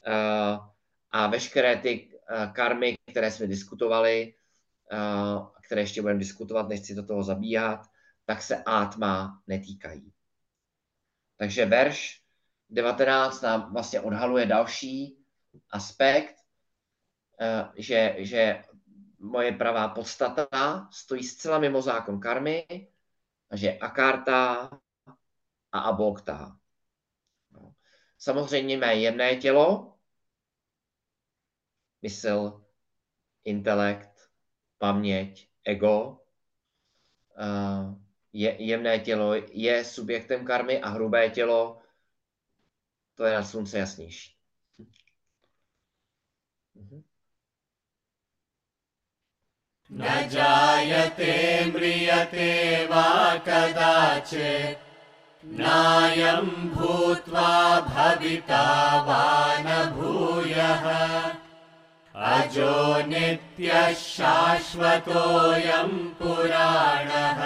[0.07, 0.66] uh,
[1.11, 4.34] a veškeré ty Eh, karmy, které jsme diskutovali,
[4.91, 4.97] eh,
[5.66, 7.80] které ještě budeme diskutovat, nechci do toho zabíhat,
[8.26, 10.14] tak se átma netýkají.
[11.38, 12.22] Takže verš
[12.70, 15.18] 19 nám vlastně odhaluje další
[15.70, 16.36] aspekt,
[17.41, 18.64] eh, že, že
[19.20, 22.66] moje pravá podstata stojí zcela mimo zákon karmy,
[23.53, 24.70] a že akarta
[25.72, 26.59] a abokta.
[28.18, 29.97] Samozřejmě mé jemné tělo,
[32.01, 32.66] mysl,
[33.43, 34.30] intelekt,
[34.78, 36.20] paměť, ego,
[37.38, 37.94] uh,
[38.32, 41.78] je, jemné tělo je subjektem karmy a hrubé tělo,
[43.14, 44.34] to je na slunce jasnější.
[46.74, 47.02] Mhm.
[49.90, 51.34] न जायते
[51.64, 52.52] म्रियते
[52.86, 53.12] वा
[53.46, 54.84] कदाचित्
[55.61, 58.64] नायं भूत्वा भविता
[59.06, 59.24] वा
[59.66, 60.84] न भूयः
[62.14, 67.40] अजो नित्यः शाश्वतोऽयं पुराणः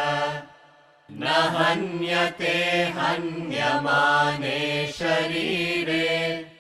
[1.11, 1.25] न
[1.57, 2.57] हन्यते
[2.97, 4.61] हन्यमाने
[4.99, 6.53] शरीरे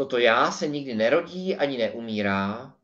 [0.00, 2.74] Toto já se nikdy nerodí ani neumírá,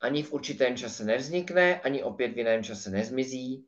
[0.00, 3.66] ani v určitém čase nevznikne, ani opět v jiném čase nezmizí,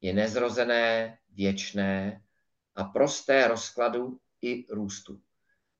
[0.00, 2.22] je nezrozené, věčné
[2.74, 5.20] a prosté rozkladu i růstu.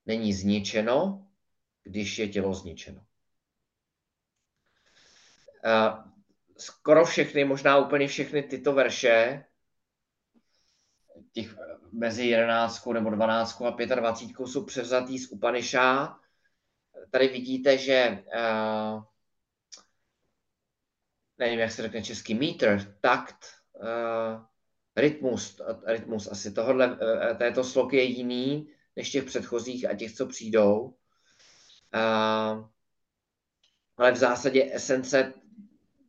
[0.08, 1.26] Není zničeno,
[1.84, 3.06] když je tělo zničeno.
[5.64, 6.04] A
[6.58, 9.44] skoro všechny, možná úplně všechny tyto verše,
[11.32, 11.56] těch
[11.92, 16.20] mezi 11 nebo 12 a 25 jsou převzatý z Upanishá.
[17.10, 19.02] Tady vidíte, že uh,
[21.38, 24.44] nevím, jak se řekne český, meter, takt, uh,
[24.96, 30.26] rytmus, rytmus asi tohohle, uh, této sloky je jiný než těch předchozích a těch, co
[30.26, 30.96] přijdou.
[31.94, 32.68] Uh,
[33.96, 35.34] ale v zásadě esence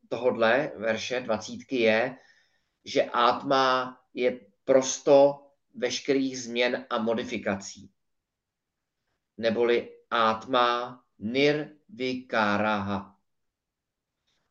[0.08, 2.18] tohodle verše dvacítky je,
[2.86, 7.92] že átma je prosto veškerých změn a modifikací.
[9.38, 13.20] Neboli átma nirvikaraha.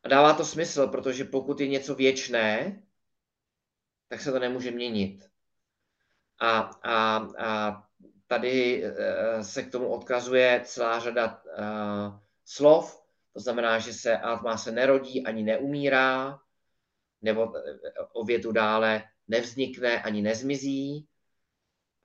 [0.03, 2.83] A dává to smysl, protože pokud je něco věčné,
[4.09, 5.31] tak se to nemůže měnit.
[6.41, 7.17] A, a,
[7.47, 7.88] a
[8.29, 13.03] tady eh, se k tomu odkazuje celá řada uh, slov,
[13.33, 16.39] to znamená, že se atma se nerodí ani neumírá,
[17.23, 17.79] nebo eh,
[18.13, 21.09] o větu dále nevznikne ani nezmizí.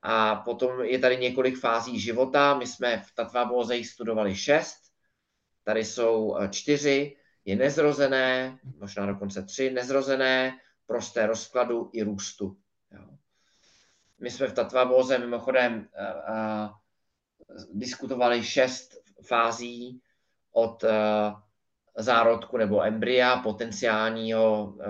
[0.01, 2.57] A potom je tady několik fází života.
[2.57, 4.79] My jsme v Tatvabóze jich studovali šest.
[5.63, 7.15] Tady jsou čtyři
[7.45, 12.57] je nezrozené, možná dokonce tři, nezrozené, prosté rozkladu i růstu.
[12.91, 13.17] Jo.
[14.23, 16.71] My jsme v Tatvabóze mimochodem uh, uh,
[17.73, 18.91] diskutovali šest
[19.27, 20.01] fází
[20.51, 20.89] od uh,
[21.97, 24.83] zárodku nebo embrya, potenciálního uh,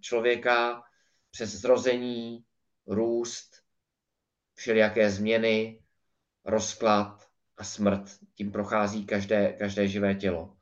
[0.00, 0.82] člověka,
[1.30, 2.44] přes zrození,
[2.86, 3.50] růst,
[4.54, 5.82] všelijaké změny,
[6.44, 8.02] rozklad a smrt.
[8.34, 10.58] Tím prochází každé, každé živé tělo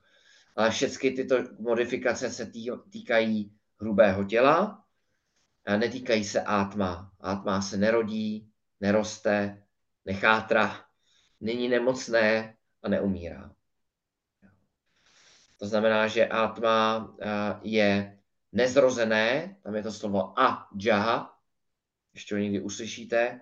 [0.56, 2.52] ale všechny tyto modifikace se
[2.90, 4.84] týkají hrubého těla,
[5.66, 7.12] netýkají se átma.
[7.20, 9.62] Átma se nerodí, neroste,
[10.04, 10.84] nechátra,
[11.40, 13.52] není nemocné a neumírá.
[15.58, 17.08] To znamená, že átma
[17.62, 18.18] je
[18.52, 21.38] nezrozené, tam je to slovo a jaha,
[22.14, 23.40] ještě ho někdy uslyšíte,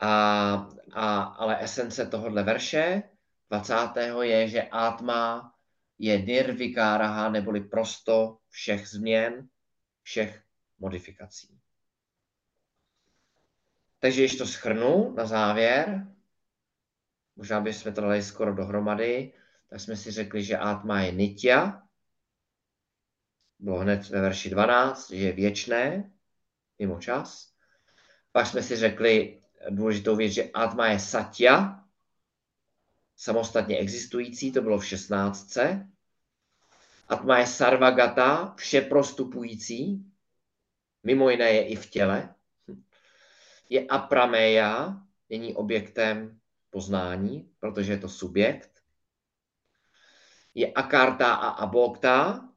[0.00, 3.02] a, a, ale esence tohohle verše
[3.50, 3.74] 20.
[4.22, 5.49] je, že Atma
[6.00, 9.48] je nirvikáraha, neboli prosto všech změn,
[10.02, 10.42] všech
[10.78, 11.60] modifikací.
[13.98, 16.06] Takže když to schrnu na závěr,
[17.36, 19.32] možná bychom to dali skoro dohromady,
[19.70, 21.82] tak jsme si řekli, že Atma je nitya,
[23.58, 26.12] bylo hned ve verši 12, že je věčné,
[26.78, 27.52] mimo čas.
[28.32, 31.79] Pak jsme si řekli důležitou věc, že Atma je satya,
[33.20, 35.58] samostatně existující, to bylo v 16.
[37.08, 40.04] Atma je sarvagata, všeprostupující,
[41.02, 42.34] mimo jiné je i v těle.
[43.68, 46.40] Je aprameja, není objektem
[46.70, 48.70] poznání, protože je to subjekt.
[50.54, 52.48] Je akarta a abokta,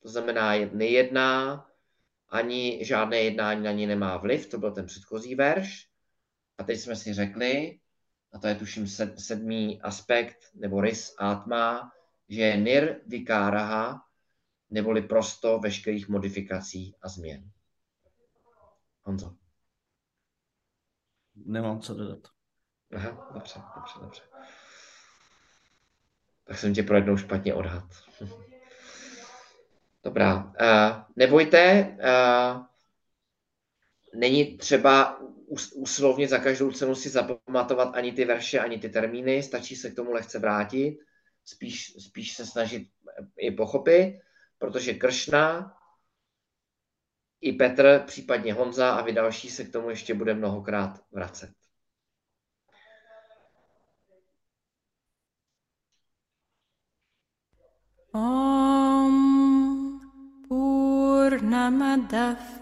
[0.00, 1.66] to znamená nejedná,
[2.28, 5.88] ani žádné jednání na ní nemá vliv, to byl ten předchozí verš.
[6.58, 7.78] A teď jsme si řekli,
[8.32, 8.86] a to je tuším
[9.18, 11.92] sedmý aspekt, nebo rys atma,
[12.28, 14.04] že je nir vikáraha,
[14.70, 17.50] neboli prosto veškerých modifikací a změn.
[19.02, 19.36] Honzo.
[21.36, 22.28] Nemám co dodat.
[22.96, 24.22] Aha, dobře, dobře, dobře.
[26.44, 27.84] Tak jsem tě pro jednou špatně odhad.
[30.04, 30.44] Dobrá.
[30.44, 32.66] Uh, nebojte, uh,
[34.14, 35.20] není třeba
[35.74, 39.96] uslovně za každou cenu si zapamatovat ani ty verše, ani ty termíny, stačí se k
[39.96, 40.98] tomu lehce vrátit,
[41.44, 42.88] spíš, spíš se snažit
[43.38, 44.20] je pochopit,
[44.58, 45.74] protože Kršna
[47.40, 51.50] i Petr, případně Honza a vy další se k tomu ještě bude mnohokrát vracet.
[58.14, 60.00] Om
[60.48, 62.61] Purnamadav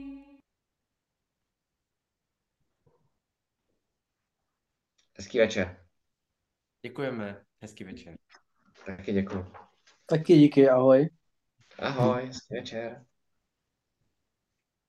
[5.31, 5.85] Hezký večer.
[6.85, 7.41] Děkujeme.
[7.61, 8.17] Hezký večer.
[8.85, 9.45] Taky děkuji.
[10.05, 11.09] Taky díky, ahoj.
[11.79, 13.05] Ahoj, hezký večer.